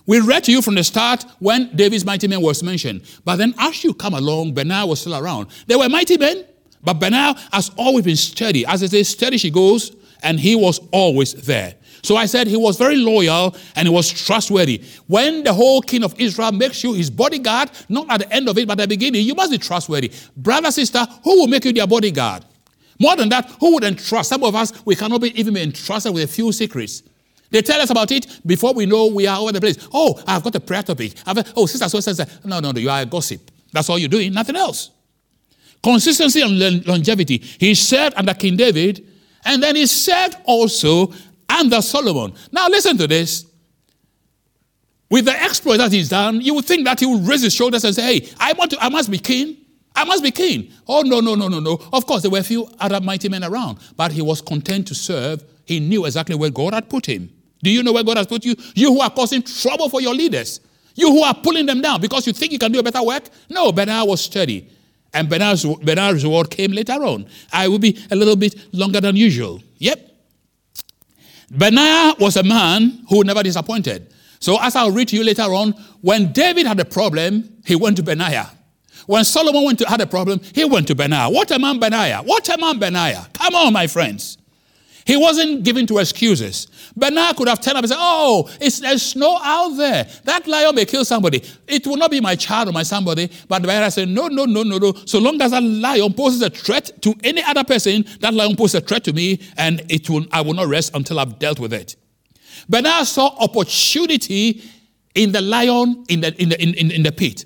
We 0.08 0.20
read 0.22 0.44
to 0.46 0.52
you 0.52 0.64
from 0.64 0.74
the 0.74 0.84
start 0.84 1.24
when 1.38 1.70
David's 1.76 2.04
mighty 2.04 2.28
men 2.28 2.42
was 2.42 2.64
mentioned. 2.64 3.04
But 3.24 3.36
then 3.36 3.54
as 3.60 3.84
you 3.84 3.94
come 3.94 4.16
along, 4.16 4.56
Benaiah 4.56 4.88
was 4.88 5.02
still 5.02 5.16
around. 5.16 5.50
There 5.68 5.78
were 5.78 5.88
mighty 5.88 6.18
men, 6.18 6.46
but 6.84 6.96
Benaiah 6.96 7.36
has 7.54 7.70
always 7.78 8.06
been 8.06 8.16
steady. 8.16 8.66
As 8.66 8.82
I 8.82 8.88
say, 8.88 9.04
steady 9.04 9.38
she 9.38 9.52
goes, 9.52 9.96
and 10.24 10.40
he 10.40 10.56
was 10.56 10.80
always 10.92 11.36
there. 11.36 11.76
So 12.02 12.18
I 12.18 12.26
said 12.26 12.48
he 12.48 12.58
was 12.58 12.76
very 12.76 12.96
loyal 12.96 13.56
and 13.76 13.88
he 13.88 13.94
was 13.94 14.10
trustworthy. 14.10 14.82
When 15.06 15.44
the 15.44 15.54
whole 15.54 15.84
king 15.84 16.04
of 16.04 16.20
Israel 16.20 16.54
makes 16.54 16.84
you 16.84 16.94
his 16.94 17.12
bodyguard, 17.12 17.70
not 17.88 18.10
at 18.10 18.22
the 18.22 18.34
end 18.34 18.50
of 18.50 18.58
it, 18.58 18.68
but 18.68 18.80
at 18.80 18.90
the 18.90 18.96
beginning, 18.96 19.26
you 19.28 19.36
must 19.36 19.52
be 19.52 19.60
trustworthy. 19.60 20.12
Brother, 20.36 20.72
sister, 20.72 21.06
who 21.24 21.42
will 21.42 21.48
make 21.48 21.66
you 21.66 21.74
their 21.74 21.86
bodyguard? 21.86 22.46
More 23.00 23.16
than 23.16 23.30
that, 23.30 23.50
who 23.60 23.74
would 23.76 23.84
entrust? 23.84 24.30
Some 24.30 24.44
of 24.44 24.54
us, 24.56 24.74
we 24.86 24.96
cannot 24.96 25.22
be 25.22 25.40
even 25.40 25.54
be 25.54 25.62
entrusted 25.62 26.14
with 26.14 26.24
a 26.24 26.28
few 26.28 26.52
secrets. 26.52 27.04
They 27.50 27.62
tell 27.62 27.82
us 27.82 27.90
about 27.90 28.12
it 28.12 28.28
before 28.46 28.74
we 28.74 28.86
know 28.86 29.08
we 29.08 29.26
are 29.26 29.40
over 29.40 29.52
the 29.52 29.62
place. 29.62 29.88
Oh, 29.94 30.22
I've 30.28 30.44
got 30.44 30.56
a 30.56 30.60
prayer 30.60 30.84
topic. 30.84 31.14
I've, 31.26 31.52
oh, 31.56 31.66
sister 31.66 31.90
so 31.90 32.00
says, 32.00 32.20
no, 32.44 32.60
no, 32.60 32.72
no, 32.72 32.80
you 32.80 32.90
are 32.90 33.02
a 33.02 33.06
gossip. 33.06 33.50
That's 33.72 33.90
all 33.90 33.98
you're 33.98 34.10
doing, 34.10 34.34
nothing 34.34 34.56
else. 34.56 34.92
Consistency 35.82 36.42
and 36.42 36.86
longevity. 36.86 37.38
He 37.38 37.74
served 37.74 38.16
under 38.18 38.34
King 38.34 38.58
David, 38.58 39.08
and 39.46 39.64
then 39.64 39.76
he 39.78 39.86
served 39.86 40.36
also 40.44 41.14
under 41.48 41.82
Solomon. 41.82 42.34
Now, 42.52 42.68
listen 42.68 42.98
to 42.98 43.08
this. 43.08 43.46
With 45.10 45.26
the 45.26 45.32
exploit 45.32 45.78
that 45.78 45.92
he's 45.92 46.10
done, 46.10 46.40
you 46.42 46.54
would 46.54 46.66
think 46.66 46.86
that 46.86 47.00
he 47.00 47.06
would 47.06 47.26
raise 47.26 47.42
his 47.42 47.56
shoulders 47.56 47.84
and 47.84 47.96
say, 47.96 48.20
Hey, 48.20 48.30
I 48.40 48.54
want 48.54 48.72
to, 48.72 48.78
I 48.80 48.90
must 48.90 49.10
be 49.10 49.18
king. 49.18 49.58
I 49.96 50.06
must 50.06 50.24
be 50.24 50.32
king. 50.32 50.72
Oh, 50.88 51.02
no, 51.02 51.20
no, 51.20 51.36
no, 51.36 51.48
no, 51.48 51.60
no. 51.60 51.80
Of 51.92 52.06
course, 52.06 52.22
there 52.22 52.32
were 52.32 52.40
a 52.40 52.44
few 52.44 52.70
other 52.80 53.02
mighty 53.02 53.28
men 53.30 53.44
around, 53.44 53.80
but 53.98 54.12
he 54.12 54.22
was 54.22 54.42
content 54.42 54.88
to 54.88 54.96
serve. 54.96 55.44
He 55.66 55.80
knew 55.80 56.06
exactly 56.06 56.36
where 56.36 56.50
God 56.50 56.74
had 56.74 56.90
put 56.90 57.06
him. 57.06 57.30
Do 57.62 57.70
you 57.70 57.84
know 57.84 57.92
where 57.92 58.04
God 58.04 58.18
has 58.18 58.28
put 58.28 58.46
you? 58.46 58.56
You 58.76 58.94
who 58.94 59.02
are 59.02 59.10
causing 59.10 59.42
trouble 59.42 59.90
for 59.90 60.02
your 60.02 60.16
leaders. 60.16 60.62
You 60.96 61.10
who 61.10 61.24
are 61.24 61.34
pulling 61.34 61.66
them 61.66 61.82
down 61.82 62.02
because 62.02 62.26
you 62.28 62.34
think 62.34 62.52
you 62.52 62.60
can 62.60 62.72
do 62.72 62.80
a 62.80 62.84
better 62.84 63.04
work. 63.04 63.24
No, 63.50 63.72
Benaiah 63.72 64.06
was 64.06 64.22
steady. 64.22 64.70
And 65.14 65.28
Benaiah's, 65.30 65.66
Benaiah's 65.66 66.24
reward 66.24 66.50
came 66.50 66.72
later 66.72 66.94
on. 66.94 67.28
I 67.52 67.68
will 67.68 67.80
be 67.80 67.98
a 68.12 68.16
little 68.16 68.36
bit 68.36 68.56
longer 68.74 69.02
than 69.02 69.16
usual. 69.16 69.62
Yep. 69.78 70.10
Benaiah 71.52 72.14
was 72.20 72.38
a 72.38 72.44
man 72.44 73.06
who 73.10 73.24
never 73.24 73.42
disappointed. 73.44 74.14
So, 74.40 74.58
as 74.62 74.76
I'll 74.76 74.92
read 74.92 75.10
to 75.10 75.16
you 75.16 75.24
later 75.24 75.54
on, 75.54 75.72
when 76.02 76.32
David 76.32 76.66
had 76.66 76.80
a 76.80 76.86
problem, 76.86 77.58
he 77.66 77.76
went 77.76 77.98
to 77.98 78.04
Benaiah. 78.04 78.50
When 79.10 79.26
Solomon 79.26 79.64
went 79.64 79.80
to, 79.80 79.90
had 79.90 80.02
a 80.02 80.06
problem, 80.06 80.40
he 80.54 80.64
went 80.66 80.86
to 80.90 80.94
Benaiah. 80.94 81.32
What 81.32 81.50
a 81.50 81.58
man, 81.58 81.80
Benaiah. 81.80 82.22
What 82.24 82.48
a 82.48 82.60
man, 82.60 82.78
Benaiah. 82.78 83.28
Come 83.34 83.56
on, 83.56 83.74
my 83.74 83.88
friends. 83.88 84.38
He 85.04 85.18
wasn't 85.18 85.64
given 85.64 85.88
to 85.88 85.98
excuses. 85.98 86.68
Benaiah 86.96 87.34
could 87.34 87.48
have 87.48 87.60
turned 87.60 87.78
up 87.78 87.84
and 87.84 87.90
said, 87.90 87.98
Oh, 88.00 88.48
it's, 88.62 88.80
there's 88.80 89.02
snow 89.02 89.40
out 89.42 89.70
there. 89.70 90.08
That 90.26 90.46
lion 90.46 90.76
may 90.76 90.86
kill 90.86 91.04
somebody. 91.06 91.42
It 91.68 91.88
will 91.88 91.98
not 91.98 92.12
be 92.12 92.22
my 92.22 92.36
child 92.36 92.70
or 92.70 92.72
my 92.72 92.84
somebody. 92.84 93.32
But 93.48 93.64
Benaiah 93.64 93.90
said, 93.90 94.10
No, 94.10 94.28
no, 94.28 94.46
no, 94.46 94.62
no, 94.62 94.78
no. 94.78 94.94
So 95.06 95.18
long 95.18 95.42
as 95.42 95.50
that 95.50 95.64
lion 95.64 96.14
poses 96.14 96.44
a 96.44 96.52
threat 96.52 96.92
to 97.02 97.16
any 97.24 97.42
other 97.42 97.64
person, 97.64 98.06
that 98.20 98.36
lion 98.36 98.56
poses 98.56 98.76
a 98.76 98.82
threat 98.82 99.04
to 99.06 99.14
me, 99.14 99.42
and 99.58 99.82
it 99.90 100.08
will, 100.08 100.28
I 100.32 100.42
will 100.42 100.54
not 100.54 100.68
rest 100.68 100.94
until 100.94 101.20
I've 101.20 101.40
dealt 101.40 101.60
with 101.60 101.74
it. 101.74 101.96
Benaiah 102.70 103.06
saw 103.06 103.36
opportunity 103.40 104.62
in 105.16 105.32
the 105.32 105.42
lion 105.42 106.06
in 106.10 106.22
the, 106.22 106.40
in 106.40 106.50
the, 106.50 106.62
in, 106.62 106.76
in, 106.76 106.92
in 106.92 107.02
the 107.02 107.12
pit. 107.12 107.46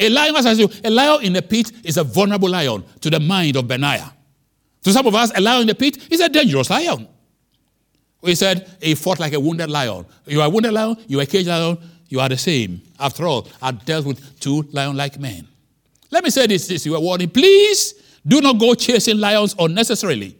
A 0.00 0.08
lion, 0.08 0.34
as 0.34 0.46
I 0.46 0.54
say, 0.54 0.66
a 0.82 0.90
lion 0.90 1.22
in 1.22 1.34
the 1.34 1.42
pit 1.42 1.70
is 1.84 1.98
a 1.98 2.04
vulnerable 2.04 2.48
lion 2.48 2.82
to 3.02 3.10
the 3.10 3.20
mind 3.20 3.56
of 3.56 3.68
Benaiah. 3.68 4.10
To 4.82 4.92
some 4.92 5.06
of 5.06 5.14
us, 5.14 5.30
a 5.36 5.40
lion 5.40 5.62
in 5.62 5.66
the 5.66 5.74
pit 5.74 6.10
is 6.10 6.20
a 6.20 6.28
dangerous 6.28 6.70
lion. 6.70 7.06
We 8.22 8.34
said 8.34 8.68
he 8.80 8.94
fought 8.94 9.20
like 9.20 9.34
a 9.34 9.40
wounded 9.40 9.70
lion. 9.70 10.06
You 10.26 10.40
are 10.40 10.46
a 10.46 10.50
wounded 10.50 10.72
lion, 10.72 10.96
you 11.06 11.20
are 11.20 11.22
a 11.22 11.26
caged 11.26 11.48
lion, 11.48 11.78
you 12.08 12.18
are 12.18 12.28
the 12.30 12.38
same. 12.38 12.80
After 12.98 13.26
all, 13.26 13.46
I 13.60 13.72
dealt 13.72 14.06
with 14.06 14.40
two 14.40 14.62
lion 14.72 14.96
like 14.96 15.18
men. 15.18 15.46
Let 16.10 16.24
me 16.24 16.30
say 16.30 16.46
this, 16.46 16.66
this 16.66 16.86
you 16.86 16.94
are 16.94 17.00
warning. 17.00 17.28
Please 17.28 17.94
do 18.26 18.40
not 18.40 18.58
go 18.58 18.74
chasing 18.74 19.18
lions 19.18 19.54
unnecessarily. 19.58 20.36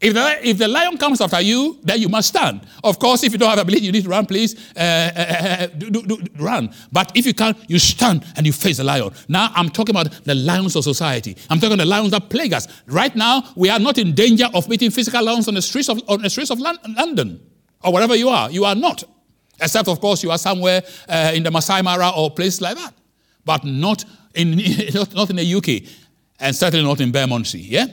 If 0.00 0.12
the, 0.12 0.46
if 0.46 0.58
the 0.58 0.68
lion 0.68 0.98
comes 0.98 1.20
after 1.20 1.40
you, 1.40 1.78
then 1.82 2.00
you 2.00 2.08
must 2.08 2.28
stand. 2.28 2.60
Of 2.84 2.98
course, 2.98 3.24
if 3.24 3.32
you 3.32 3.38
don't 3.38 3.48
have 3.48 3.58
ability, 3.58 3.86
you 3.86 3.92
need 3.92 4.04
to 4.04 4.10
run, 4.10 4.26
please 4.26 4.54
uh, 4.76 4.80
uh, 4.80 5.20
uh, 5.20 5.66
do, 5.68 5.90
do, 5.90 6.02
do, 6.02 6.18
run. 6.38 6.72
But 6.92 7.12
if 7.14 7.24
you 7.24 7.32
can't, 7.32 7.56
you 7.68 7.78
stand 7.78 8.24
and 8.36 8.44
you 8.44 8.52
face 8.52 8.76
the 8.76 8.84
lion. 8.84 9.10
Now, 9.28 9.50
I'm 9.54 9.70
talking 9.70 9.94
about 9.94 10.24
the 10.24 10.34
lions 10.34 10.76
of 10.76 10.84
society. 10.84 11.36
I'm 11.48 11.60
talking 11.60 11.78
the 11.78 11.86
lions 11.86 12.10
that 12.10 12.28
plague 12.28 12.52
us. 12.52 12.68
Right 12.86 13.14
now, 13.16 13.42
we 13.56 13.70
are 13.70 13.78
not 13.78 13.96
in 13.96 14.14
danger 14.14 14.48
of 14.52 14.68
meeting 14.68 14.90
physical 14.90 15.24
lions 15.24 15.48
on 15.48 15.54
the 15.54 15.62
streets 15.62 15.88
of, 15.88 16.02
on 16.08 16.20
the 16.20 16.30
streets 16.30 16.50
of 16.50 16.58
London 16.60 17.40
or 17.82 17.92
wherever 17.92 18.14
you 18.14 18.28
are. 18.28 18.50
You 18.50 18.66
are 18.66 18.74
not. 18.74 19.02
Except, 19.58 19.88
of 19.88 20.00
course, 20.00 20.22
you 20.22 20.30
are 20.30 20.38
somewhere 20.38 20.82
uh, 21.08 21.32
in 21.34 21.42
the 21.42 21.50
Masai 21.50 21.80
Mara 21.80 22.10
or 22.10 22.30
places 22.30 22.60
like 22.60 22.76
that. 22.76 22.92
But 23.46 23.64
not 23.64 24.04
in, 24.34 24.56
not, 24.94 25.14
not 25.14 25.30
in 25.30 25.36
the 25.36 25.54
UK 25.54 25.90
and 26.38 26.54
certainly 26.54 26.84
not 26.84 27.00
in 27.00 27.10
Bermondsey. 27.10 27.60
Yeah? 27.60 27.86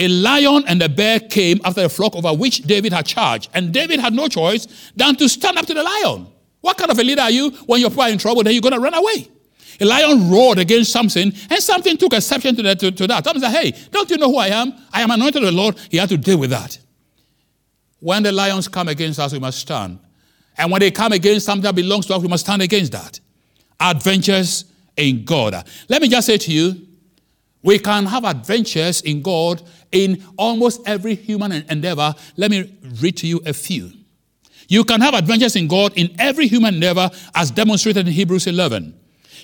A 0.00 0.08
lion 0.08 0.64
and 0.66 0.82
a 0.82 0.88
bear 0.88 1.20
came 1.20 1.60
after 1.62 1.82
the 1.82 1.88
flock 1.90 2.16
over 2.16 2.32
which 2.32 2.62
David 2.62 2.92
had 2.92 3.04
charge, 3.04 3.50
and 3.52 3.72
David 3.72 4.00
had 4.00 4.14
no 4.14 4.28
choice 4.28 4.66
than 4.96 5.14
to 5.16 5.28
stand 5.28 5.58
up 5.58 5.66
to 5.66 5.74
the 5.74 5.82
lion. 5.82 6.26
What 6.62 6.78
kind 6.78 6.90
of 6.90 6.98
a 6.98 7.04
leader 7.04 7.20
are 7.20 7.30
you 7.30 7.50
when 7.66 7.80
you're 7.80 8.08
in 8.08 8.18
trouble? 8.18 8.42
Then 8.42 8.54
you're 8.54 8.62
going 8.62 8.74
to 8.74 8.80
run 8.80 8.94
away. 8.94 9.28
A 9.78 9.84
lion 9.84 10.30
roared 10.30 10.58
against 10.58 10.90
something, 10.90 11.32
and 11.50 11.62
something 11.62 11.98
took 11.98 12.14
exception 12.14 12.56
to 12.56 12.62
that. 12.62 12.80
To, 12.80 12.90
to 12.90 13.06
that. 13.06 13.24
Samson 13.24 13.42
said, 13.42 13.50
Hey, 13.50 13.72
don't 13.90 14.08
you 14.10 14.16
know 14.16 14.30
who 14.30 14.38
I 14.38 14.48
am? 14.48 14.72
I 14.92 15.02
am 15.02 15.10
anointed 15.10 15.42
of 15.42 15.46
the 15.46 15.52
Lord. 15.52 15.78
He 15.90 15.98
had 15.98 16.08
to 16.08 16.16
deal 16.16 16.38
with 16.38 16.50
that. 16.50 16.78
When 17.98 18.22
the 18.22 18.32
lions 18.32 18.68
come 18.68 18.88
against 18.88 19.18
us, 19.18 19.32
we 19.32 19.38
must 19.38 19.58
stand. 19.58 19.98
And 20.56 20.70
when 20.70 20.80
they 20.80 20.90
come 20.90 21.12
against 21.12 21.46
something 21.46 21.62
that 21.62 21.74
belongs 21.74 22.06
to 22.06 22.14
us, 22.14 22.22
we 22.22 22.28
must 22.28 22.44
stand 22.44 22.62
against 22.62 22.92
that. 22.92 23.20
Adventures 23.78 24.64
in 24.96 25.24
God. 25.24 25.66
Let 25.88 26.00
me 26.00 26.08
just 26.08 26.26
say 26.26 26.38
to 26.38 26.52
you, 26.52 26.86
we 27.62 27.78
can 27.78 28.06
have 28.06 28.24
adventures 28.24 29.02
in 29.02 29.22
God 29.22 29.62
in 29.92 30.24
almost 30.36 30.80
every 30.86 31.14
human 31.14 31.52
endeavor. 31.52 32.14
Let 32.36 32.50
me 32.50 32.78
read 33.00 33.16
to 33.18 33.26
you 33.26 33.40
a 33.46 33.52
few. 33.52 33.92
You 34.68 34.84
can 34.84 35.00
have 35.00 35.14
adventures 35.14 35.56
in 35.56 35.66
God 35.66 35.92
in 35.96 36.14
every 36.18 36.46
human 36.46 36.74
endeavor 36.74 37.10
as 37.34 37.50
demonstrated 37.50 38.06
in 38.06 38.12
Hebrews 38.12 38.46
11. 38.46 38.94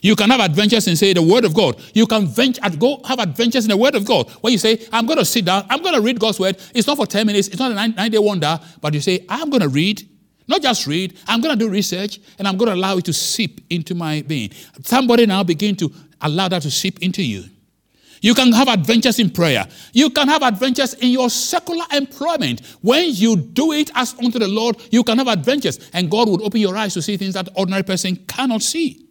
You 0.03 0.15
can 0.15 0.31
have 0.31 0.41
adventures 0.41 0.87
in, 0.87 0.97
say, 0.97 1.13
the 1.13 1.23
Word 1.23 1.45
of 1.45 1.55
God. 1.55 1.81
You 1.95 2.07
can 2.07 2.27
venture, 2.27 2.61
go 2.79 3.01
have 3.05 3.19
adventures 3.19 3.65
in 3.65 3.71
the 3.71 3.77
Word 3.77 3.95
of 3.95 4.05
God. 4.05 4.31
When 4.41 4.53
you 4.53 4.59
say, 4.59 4.87
I'm 4.93 5.07
going 5.07 5.19
to 5.19 5.25
sit 5.25 5.45
down, 5.45 5.67
I'm 5.69 5.83
going 5.83 5.95
to 5.95 6.01
read 6.01 6.21
God's 6.21 6.39
Word. 6.39 6.59
It's 6.75 6.87
not 6.87 6.97
for 6.97 7.07
10 7.07 7.27
minutes, 7.27 7.49
it's 7.49 7.59
not 7.59 7.73
a 7.73 7.75
nine, 7.75 7.95
nine 7.97 8.11
day 8.11 8.19
wonder, 8.19 8.61
but 8.81 8.95
you 8.95 9.01
say, 9.01 9.25
I'm 9.29 9.51
going 9.51 9.63
to 9.63 9.69
read. 9.69 10.09
Not 10.49 10.63
just 10.63 10.87
read, 10.87 11.19
I'm 11.27 11.41
going 11.41 11.59
to 11.59 11.65
do 11.65 11.69
research 11.69 12.21
and 12.39 12.47
I'm 12.47 12.57
going 12.57 12.69
to 12.69 12.75
allow 12.75 12.97
it 12.99 13.05
to 13.07 13.13
seep 13.13 13.63
into 13.69 13.97
my 13.97 14.23
being. 14.23 14.53
Somebody 14.85 15.27
now 15.27 15.43
begin 15.43 15.75
to 15.77 15.93
allow 16.21 16.47
that 16.49 16.63
to 16.63 16.71
seep 16.71 17.03
into 17.03 17.23
you. 17.25 17.47
You 18.21 18.35
can 18.35 18.53
have 18.53 18.69
adventures 18.69 19.19
in 19.19 19.31
prayer. 19.31 19.67
You 19.93 20.11
can 20.11 20.29
have 20.29 20.43
adventures 20.43 20.95
in 20.95 21.11
your 21.11 21.31
secular 21.31 21.85
employment. 21.93 22.63
When 22.83 23.15
you 23.15 23.37
do 23.37 23.73
it 23.73 23.91
as 23.95 24.15
unto 24.15 24.39
the 24.39 24.49
Lord, 24.49 24.77
you 24.91 25.05
can 25.05 25.19
have 25.19 25.29
adventures, 25.29 25.79
and 25.93 26.11
God 26.11 26.29
would 26.29 26.43
open 26.43 26.61
your 26.61 26.77
eyes 26.77 26.95
to 26.95 27.03
see 27.03 27.17
things 27.17 27.35
that 27.35 27.49
ordinary 27.55 27.83
person 27.83 28.17
cannot 28.27 28.63
see. 28.63 29.07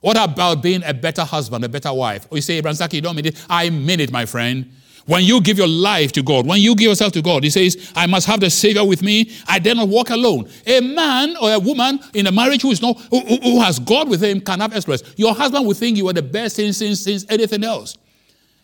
What 0.00 0.16
about 0.20 0.62
being 0.62 0.82
a 0.84 0.92
better 0.92 1.22
husband, 1.22 1.64
a 1.64 1.68
better 1.68 1.92
wife? 1.92 2.26
Or 2.30 2.38
you 2.38 2.42
say, 2.42 2.54
Abraham 2.54 2.76
Sackey, 2.76 2.94
you 2.94 3.00
don't 3.02 3.14
mean 3.14 3.26
it. 3.26 3.46
I 3.48 3.70
mean 3.70 4.00
it, 4.00 4.10
my 4.10 4.26
friend. 4.26 4.70
When 5.06 5.24
you 5.24 5.40
give 5.40 5.58
your 5.58 5.68
life 5.68 6.12
to 6.12 6.22
God, 6.22 6.46
when 6.46 6.60
you 6.60 6.74
give 6.74 6.88
yourself 6.88 7.12
to 7.14 7.22
God, 7.22 7.42
He 7.42 7.50
says, 7.50 7.92
I 7.94 8.06
must 8.06 8.26
have 8.26 8.40
the 8.40 8.50
Savior 8.50 8.84
with 8.84 9.02
me. 9.02 9.32
I 9.46 9.58
dare 9.58 9.74
not 9.74 9.88
walk 9.88 10.10
alone. 10.10 10.48
A 10.66 10.80
man 10.80 11.36
or 11.40 11.52
a 11.52 11.58
woman 11.58 12.00
in 12.14 12.26
a 12.26 12.32
marriage 12.32 12.62
who 12.62 12.70
is 12.70 12.80
not 12.80 13.00
who, 13.10 13.20
who 13.20 13.60
has 13.60 13.78
God 13.78 14.08
with 14.08 14.22
him 14.22 14.40
can 14.40 14.60
have 14.60 14.74
express. 14.74 15.02
Your 15.16 15.34
husband 15.34 15.66
will 15.66 15.74
think 15.74 15.96
you 15.96 16.08
are 16.08 16.12
the 16.12 16.22
best 16.22 16.56
since, 16.56 16.78
since, 16.78 17.00
since 17.00 17.24
anything 17.28 17.64
else. 17.64 17.96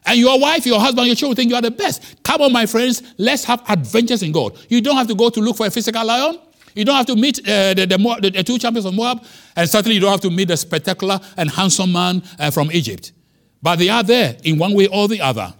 And 0.06 0.18
your 0.18 0.40
wife, 0.40 0.64
your 0.64 0.80
husband, 0.80 1.06
your 1.06 1.16
children 1.16 1.37
think 1.37 1.50
you 1.50 1.56
are 1.56 1.62
the 1.62 1.70
best. 1.70 2.22
Come 2.22 2.42
on, 2.42 2.52
my 2.52 2.66
friends, 2.66 3.02
let's 3.18 3.44
have 3.44 3.62
adventures 3.68 4.22
in 4.22 4.32
God. 4.32 4.56
You 4.68 4.80
don't 4.80 4.96
have 4.96 5.08
to 5.08 5.14
go 5.14 5.28
to 5.28 5.40
look 5.40 5.56
for 5.56 5.66
a 5.66 5.70
physical 5.70 6.04
lion. 6.04 6.38
You 6.74 6.84
don't 6.84 6.96
have 6.96 7.06
to 7.06 7.16
meet 7.16 7.40
uh, 7.40 7.74
the, 7.74 7.87
the, 7.87 8.30
the, 8.30 8.42
two 8.44 8.58
champions 8.58 8.87
of 8.87 8.94
Moab. 8.94 9.24
And 9.56 9.68
certainly 9.68 9.96
you 9.96 10.00
don't 10.00 10.12
have 10.12 10.20
to 10.20 10.30
meet 10.30 10.48
the 10.48 10.56
spectacular 10.56 11.18
and 11.37 11.50
handsome 11.50 11.92
man 11.92 12.22
uh, 12.38 12.50
from 12.50 12.70
Egypt. 12.72 13.12
But 13.61 13.76
they 13.76 13.88
are 13.88 14.02
there 14.02 14.37
in 14.44 14.58
one 14.58 14.74
way 14.74 14.87
or 14.87 15.08
the 15.08 15.20
other. 15.20 15.52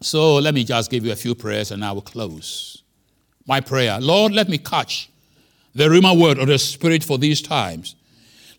So 0.00 0.36
let 0.36 0.54
me 0.54 0.64
just 0.64 0.90
give 0.90 1.04
you 1.04 1.12
a 1.12 1.16
few 1.16 1.34
prayers 1.34 1.70
and 1.70 1.84
I 1.84 1.92
will 1.92 2.02
close. 2.02 2.82
My 3.46 3.60
prayer 3.60 4.00
Lord, 4.00 4.32
let 4.32 4.48
me 4.48 4.58
catch 4.58 5.10
the 5.74 5.84
rhema 5.84 6.18
word 6.18 6.38
of 6.38 6.48
the 6.48 6.58
Spirit 6.58 7.04
for 7.04 7.18
these 7.18 7.40
times. 7.40 7.94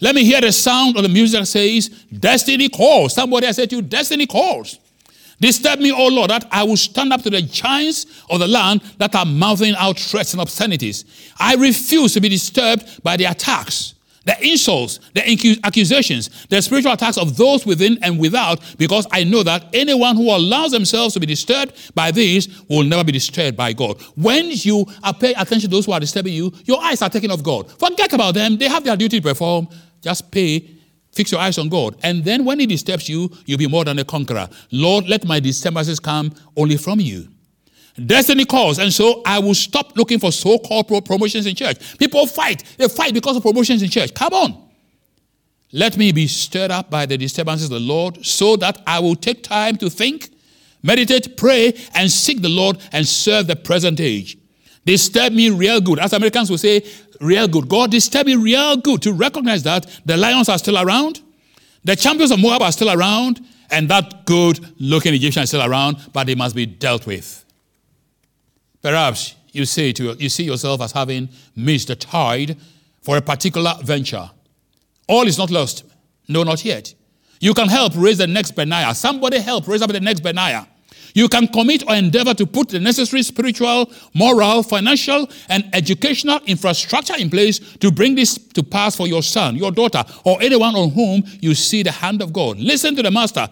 Let 0.01 0.15
me 0.15 0.23
hear 0.23 0.39
the 0.39 0.51
sound 0.51 0.95
of 0.95 1.03
the 1.03 1.09
music 1.09 1.41
that 1.41 1.45
says, 1.45 1.89
Destiny 1.89 2.69
calls. 2.69 3.13
Somebody 3.13 3.47
I 3.47 3.51
said 3.51 3.69
to 3.71 3.77
you, 3.77 3.81
Destiny 3.81 4.25
calls. 4.25 4.79
Disturb 5.41 5.79
me, 5.79 5.91
O 5.91 6.07
Lord, 6.07 6.31
that 6.31 6.45
I 6.51 6.63
will 6.63 6.77
stand 6.77 7.13
up 7.13 7.21
to 7.23 7.29
the 7.29 7.41
giants 7.41 8.05
of 8.29 8.39
the 8.39 8.47
land 8.47 8.81
that 8.97 9.15
are 9.15 9.25
mouthing 9.25 9.73
out 9.75 9.97
threats 9.97 10.33
and 10.33 10.41
obscenities. 10.41 11.05
I 11.39 11.55
refuse 11.55 12.13
to 12.13 12.21
be 12.21 12.27
disturbed 12.29 13.01
by 13.03 13.15
the 13.15 13.23
attacks, 13.25 13.93
the 14.25 14.35
insults, 14.45 14.99
the 15.13 15.59
accusations, 15.63 16.45
the 16.47 16.61
spiritual 16.61 16.91
attacks 16.91 17.17
of 17.17 17.37
those 17.37 17.65
within 17.65 17.97
and 18.03 18.19
without, 18.19 18.59
because 18.77 19.07
I 19.13 19.23
know 19.23 19.43
that 19.43 19.63
anyone 19.73 20.17
who 20.17 20.29
allows 20.29 20.71
themselves 20.71 21.13
to 21.13 21.21
be 21.21 21.25
disturbed 21.25 21.95
by 21.95 22.11
these 22.11 22.61
will 22.67 22.83
never 22.83 23.05
be 23.05 23.13
disturbed 23.13 23.55
by 23.55 23.71
God. 23.71 24.01
When 24.17 24.47
you 24.51 24.85
pay 25.21 25.33
attention 25.33 25.61
to 25.61 25.67
those 25.69 25.85
who 25.85 25.93
are 25.93 26.01
disturbing 26.01 26.33
you, 26.33 26.51
your 26.65 26.83
eyes 26.83 27.01
are 27.01 27.09
taken 27.09 27.31
off 27.31 27.43
God. 27.43 27.71
Forget 27.79 28.11
about 28.11 28.33
them. 28.33 28.57
They 28.57 28.67
have 28.67 28.83
their 28.83 28.97
duty 28.97 29.21
to 29.21 29.27
perform. 29.29 29.69
Just 30.01 30.31
pay, 30.31 30.69
fix 31.11 31.31
your 31.31 31.41
eyes 31.41 31.57
on 31.57 31.69
God. 31.69 31.95
And 32.03 32.23
then 32.23 32.45
when 32.45 32.59
He 32.59 32.65
disturbs 32.65 33.09
you, 33.09 33.29
you'll 33.45 33.57
be 33.57 33.67
more 33.67 33.85
than 33.85 33.99
a 33.99 34.05
conqueror. 34.05 34.49
Lord, 34.71 35.07
let 35.07 35.25
my 35.25 35.39
disturbances 35.39 35.99
come 35.99 36.33
only 36.55 36.77
from 36.77 36.99
you. 36.99 37.27
Destiny 38.05 38.45
calls, 38.45 38.79
and 38.79 38.93
so 38.93 39.21
I 39.25 39.39
will 39.39 39.53
stop 39.55 39.97
looking 39.97 40.19
for 40.19 40.31
so 40.31 40.57
called 40.57 40.87
promotions 41.05 41.45
in 41.45 41.55
church. 41.55 41.97
People 41.97 42.25
fight, 42.27 42.63
they 42.77 42.87
fight 42.87 43.13
because 43.13 43.35
of 43.35 43.43
promotions 43.43 43.81
in 43.81 43.89
church. 43.89 44.13
Come 44.13 44.33
on. 44.33 44.69
Let 45.71 45.97
me 45.97 46.11
be 46.11 46.27
stirred 46.27 46.71
up 46.71 46.89
by 46.89 47.05
the 47.05 47.17
disturbances 47.17 47.65
of 47.65 47.71
the 47.71 47.79
Lord 47.79 48.25
so 48.25 48.55
that 48.55 48.81
I 48.87 48.99
will 48.99 49.15
take 49.15 49.43
time 49.43 49.75
to 49.77 49.89
think, 49.89 50.29
meditate, 50.81 51.37
pray, 51.37 51.73
and 51.93 52.09
seek 52.09 52.41
the 52.41 52.49
Lord 52.49 52.77
and 52.91 53.07
serve 53.07 53.47
the 53.47 53.55
present 53.55 53.99
age. 53.99 54.37
Disturb 54.85 55.33
me 55.33 55.49
real 55.49 55.81
good. 55.81 55.99
As 55.99 56.13
Americans 56.13 56.49
will 56.49 56.57
say, 56.57 56.83
real 57.19 57.47
good. 57.47 57.67
God 57.69 57.91
disturb 57.91 58.27
me 58.27 58.35
real 58.35 58.77
good 58.77 59.01
to 59.03 59.13
recognize 59.13 59.63
that 59.63 59.85
the 60.05 60.17
lions 60.17 60.49
are 60.49 60.57
still 60.57 60.77
around, 60.77 61.21
the 61.83 61.95
champions 61.95 62.31
of 62.31 62.39
Moab 62.39 62.61
are 62.61 62.71
still 62.71 62.91
around, 62.91 63.39
and 63.71 63.89
that 63.89 64.25
good 64.25 64.59
looking 64.79 65.13
Egyptian 65.13 65.43
is 65.43 65.49
still 65.49 65.61
around, 65.61 65.97
but 66.13 66.27
they 66.27 66.35
must 66.35 66.55
be 66.55 66.65
dealt 66.65 67.05
with. 67.05 67.45
Perhaps 68.81 69.35
you 69.51 69.65
say 69.65 69.91
to 69.93 70.13
you 70.19 70.29
see 70.29 70.43
yourself 70.43 70.81
as 70.81 70.91
having 70.91 71.29
missed 71.55 71.87
the 71.87 71.95
tide 71.95 72.57
for 73.01 73.17
a 73.17 73.21
particular 73.21 73.73
venture. 73.83 74.29
All 75.07 75.27
is 75.27 75.37
not 75.37 75.49
lost. 75.49 75.85
No, 76.27 76.43
not 76.43 76.63
yet. 76.63 76.93
You 77.39 77.53
can 77.53 77.67
help 77.67 77.93
raise 77.95 78.17
the 78.17 78.27
next 78.27 78.51
Benaiah. 78.51 78.93
Somebody 78.93 79.39
help 79.39 79.67
raise 79.67 79.81
up 79.81 79.89
the 79.89 79.99
next 79.99 80.21
Benaiah. 80.21 80.67
You 81.13 81.27
can 81.27 81.47
commit 81.47 81.87
or 81.87 81.95
endeavor 81.95 82.33
to 82.33 82.45
put 82.45 82.69
the 82.69 82.79
necessary 82.79 83.23
spiritual, 83.23 83.91
moral, 84.13 84.63
financial, 84.63 85.29
and 85.49 85.69
educational 85.73 86.39
infrastructure 86.45 87.15
in 87.17 87.29
place 87.29 87.59
to 87.77 87.91
bring 87.91 88.15
this 88.15 88.37
to 88.37 88.63
pass 88.63 88.95
for 88.95 89.07
your 89.07 89.23
son, 89.23 89.55
your 89.55 89.71
daughter, 89.71 90.03
or 90.23 90.41
anyone 90.41 90.75
on 90.75 90.91
whom 90.91 91.23
you 91.39 91.55
see 91.55 91.83
the 91.83 91.91
hand 91.91 92.21
of 92.21 92.31
God. 92.33 92.57
Listen 92.57 92.95
to 92.95 93.03
the 93.03 93.11
master 93.11 93.47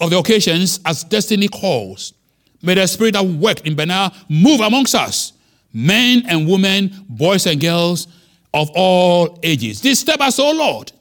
of 0.00 0.10
the 0.10 0.18
occasions 0.18 0.80
as 0.84 1.04
destiny 1.04 1.48
calls. 1.48 2.14
May 2.62 2.74
the 2.74 2.86
spirit 2.86 3.14
that 3.14 3.24
worked 3.24 3.66
in 3.66 3.74
Benaiah 3.74 4.12
move 4.28 4.60
amongst 4.60 4.94
us, 4.94 5.32
men 5.72 6.24
and 6.26 6.48
women, 6.48 6.92
boys 7.08 7.46
and 7.46 7.60
girls 7.60 8.06
of 8.52 8.70
all 8.74 9.38
ages. 9.42 9.80
Disturb 9.80 10.20
us, 10.20 10.38
O 10.38 10.50
Lord. 10.52 10.92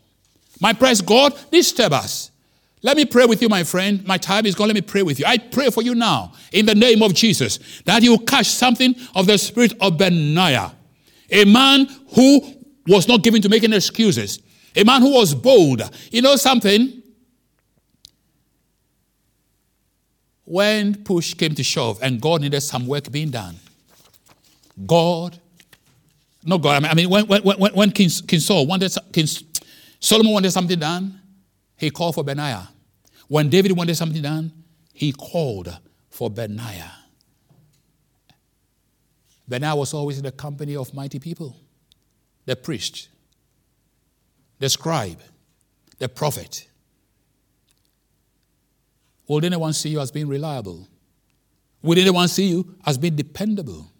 My 0.61 0.73
praise 0.73 1.01
God, 1.01 1.33
disturb 1.51 1.93
us. 1.93 2.31
Let 2.81 2.95
me 2.95 3.05
pray 3.05 3.25
with 3.25 3.41
you, 3.41 3.49
my 3.49 3.63
friend. 3.63 4.05
My 4.07 4.17
time 4.17 4.45
is 4.45 4.55
gone. 4.55 4.67
Let 4.67 4.75
me 4.75 4.81
pray 4.81 5.03
with 5.03 5.19
you. 5.19 5.25
I 5.25 5.37
pray 5.37 5.69
for 5.69 5.83
you 5.83 5.95
now, 5.95 6.33
in 6.53 6.65
the 6.65 6.75
name 6.75 7.03
of 7.03 7.13
Jesus, 7.13 7.59
that 7.83 8.03
you 8.03 8.17
catch 8.19 8.47
something 8.47 8.95
of 9.15 9.25
the 9.25 9.37
spirit 9.37 9.73
of 9.81 9.97
Benaiah, 9.97 10.73
a 11.29 11.45
man 11.45 11.87
who 12.15 12.41
was 12.87 13.07
not 13.07 13.21
given 13.21 13.41
to 13.41 13.49
making 13.49 13.73
excuses, 13.73 14.39
a 14.75 14.83
man 14.83 15.01
who 15.01 15.13
was 15.13 15.35
bold. 15.35 15.81
You 16.11 16.21
know 16.21 16.35
something? 16.37 17.03
When 20.45 21.03
push 21.03 21.35
came 21.35 21.53
to 21.55 21.63
shove 21.63 21.99
and 22.01 22.19
God 22.19 22.41
needed 22.41 22.61
some 22.61 22.87
work 22.87 23.11
being 23.11 23.29
done, 23.29 23.57
God, 24.87 25.37
no 26.45 26.57
God, 26.57 26.83
I 26.85 26.93
mean, 26.93 27.09
when, 27.09 27.27
when, 27.27 27.43
when, 27.43 27.73
when 27.73 27.91
King, 27.91 28.09
King 28.09 28.39
Saul 28.39 28.65
wanted, 28.65 28.95
King 29.11 29.27
Solomon 29.99 30.31
wanted 30.31 30.51
something 30.51 30.79
done, 30.79 31.19
he 31.79 31.89
called 31.89 32.15
for 32.15 32.23
Benaiah. 32.23 32.69
When 33.29 33.49
David 33.49 33.71
wanted 33.71 33.95
something 33.95 34.21
done, 34.21 34.51
he 34.93 35.13
called 35.13 35.75
for 36.09 36.29
Benaiah. 36.29 36.91
Benaiah 39.47 39.75
was 39.75 39.93
always 39.93 40.17
in 40.17 40.25
the 40.25 40.31
company 40.31 40.75
of 40.75 40.93
mighty 40.93 41.19
people 41.19 41.55
the 42.45 42.55
priest, 42.55 43.09
the 44.57 44.67
scribe, 44.67 45.21
the 45.99 46.09
prophet. 46.09 46.67
Would 49.27 49.45
anyone 49.45 49.73
see 49.73 49.89
you 49.89 49.99
as 49.99 50.11
being 50.11 50.27
reliable? 50.27 50.87
Would 51.83 51.99
anyone 51.99 52.27
see 52.27 52.47
you 52.49 52.75
as 52.85 52.97
being 52.97 53.15
dependable? 53.15 53.91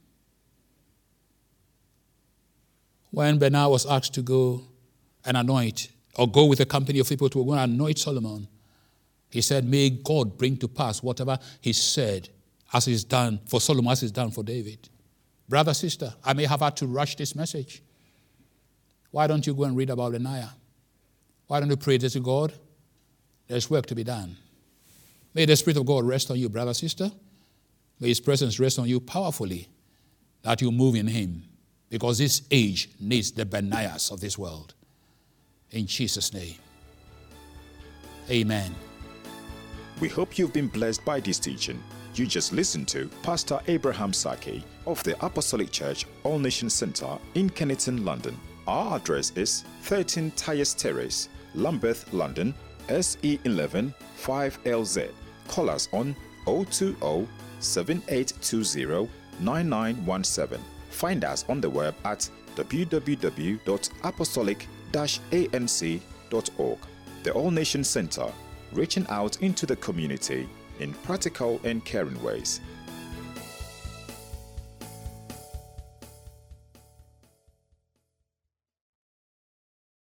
When 3.12 3.38
Benaiah 3.38 3.70
was 3.70 3.86
asked 3.86 4.16
to 4.16 4.22
go 4.22 4.64
and 5.24 5.38
anoint 5.38 5.90
or 6.20 6.30
go 6.30 6.44
with 6.44 6.60
a 6.60 6.66
company 6.66 7.00
of 7.00 7.08
people 7.08 7.30
to 7.30 7.46
go 7.46 7.54
and 7.54 7.72
anoint 7.74 7.98
Solomon. 7.98 8.46
He 9.30 9.40
said, 9.40 9.64
May 9.64 9.90
God 9.90 10.38
bring 10.38 10.58
to 10.58 10.68
pass 10.68 11.02
whatever 11.02 11.40
he 11.62 11.72
said 11.72 12.28
as 12.74 12.86
he's 12.86 13.06
done 13.06 13.40
for 13.48 13.62
Solomon, 13.62 13.94
as 13.94 14.02
he's 14.02 14.12
done 14.12 14.30
for 14.30 14.44
David. 14.44 14.90
Brother, 15.48 15.74
sister, 15.74 16.14
I 16.24 16.34
may 16.34 16.44
have 16.44 16.60
had 16.60 16.76
to 16.78 16.88
rush 16.88 17.16
this 17.16 17.36
message. 17.36 17.82
Why 19.12 19.28
don't 19.28 19.48
you 19.48 19.54
go 19.54 19.64
and 19.64 19.78
read 19.78 19.90
about 19.90 20.12
Benaiah? 20.12 20.54
Why 21.48 21.62
don't 21.62 21.70
you 21.70 21.78
pray 21.78 21.98
to 21.98 22.20
God? 22.20 22.52
There's 23.48 23.70
work 23.70 23.86
to 23.86 23.96
be 23.96 24.04
done. 24.04 24.36
May 25.34 25.46
the 25.46 25.56
Spirit 25.56 25.78
of 25.78 25.86
God 25.86 26.04
rest 26.04 26.30
on 26.30 26.38
you, 26.38 26.50
brother, 26.50 26.74
sister. 26.74 27.10
May 28.02 28.10
His 28.10 28.20
presence 28.20 28.60
rest 28.60 28.78
on 28.78 28.90
you 28.90 29.00
powerfully 29.00 29.70
that 30.42 30.62
you 30.62 30.70
move 30.70 30.96
in 30.96 31.08
Him 31.08 31.46
because 31.90 32.18
this 32.18 32.42
age 32.52 32.90
needs 33.00 33.32
the 33.32 33.46
Benaiahs 33.46 34.12
of 34.12 34.20
this 34.20 34.38
world. 34.38 34.74
In 35.72 35.86
Jesus' 35.86 36.34
name. 36.34 36.56
Amen. 38.30 38.74
We 40.00 40.08
hope 40.08 40.38
you've 40.38 40.54
been 40.54 40.68
blessed 40.68 41.04
by 41.06 41.20
this 41.20 41.40
teaching. 41.40 41.82
You 42.16 42.26
just 42.26 42.54
listened 42.54 42.88
to 42.90 43.08
Pastor 43.22 43.60
Abraham 43.68 44.12
Sackey 44.12 44.64
of 44.88 45.04
the 45.04 45.16
Apostolic 45.24 45.72
Church 45.72 46.06
All 46.24 46.40
Nation 46.40 46.70
Center 46.70 47.18
in 47.36 47.50
Kennington, 47.50 48.04
London. 48.04 48.40
Our 48.68 48.98
address 48.98 49.32
is 49.36 49.64
13 49.84 50.32
Tyers 50.32 50.74
Terrace, 50.74 51.30
Lambeth, 51.56 52.12
London, 52.14 52.54
SE11 52.88 53.94
5LZ. 54.20 55.12
Call 55.48 55.70
us 55.70 55.88
on 55.94 56.16
020 56.46 57.28
7820 57.60 59.10
9917. 59.40 60.60
Find 60.90 61.24
us 61.24 61.46
on 61.48 61.62
the 61.62 61.70
web 61.70 61.96
at 62.06 62.30
www.apostolic-anc.org. 64.92 66.80
The 67.24 67.34
All 67.34 67.52
Nation 67.52 67.84
Center, 67.84 68.32
reaching 68.72 69.06
out 69.10 69.42
into 69.42 69.66
the 69.66 69.76
community 69.76 70.48
in 70.80 70.94
practical 70.94 71.60
and 71.64 71.84
caring 71.84 72.22
ways. 72.24 72.62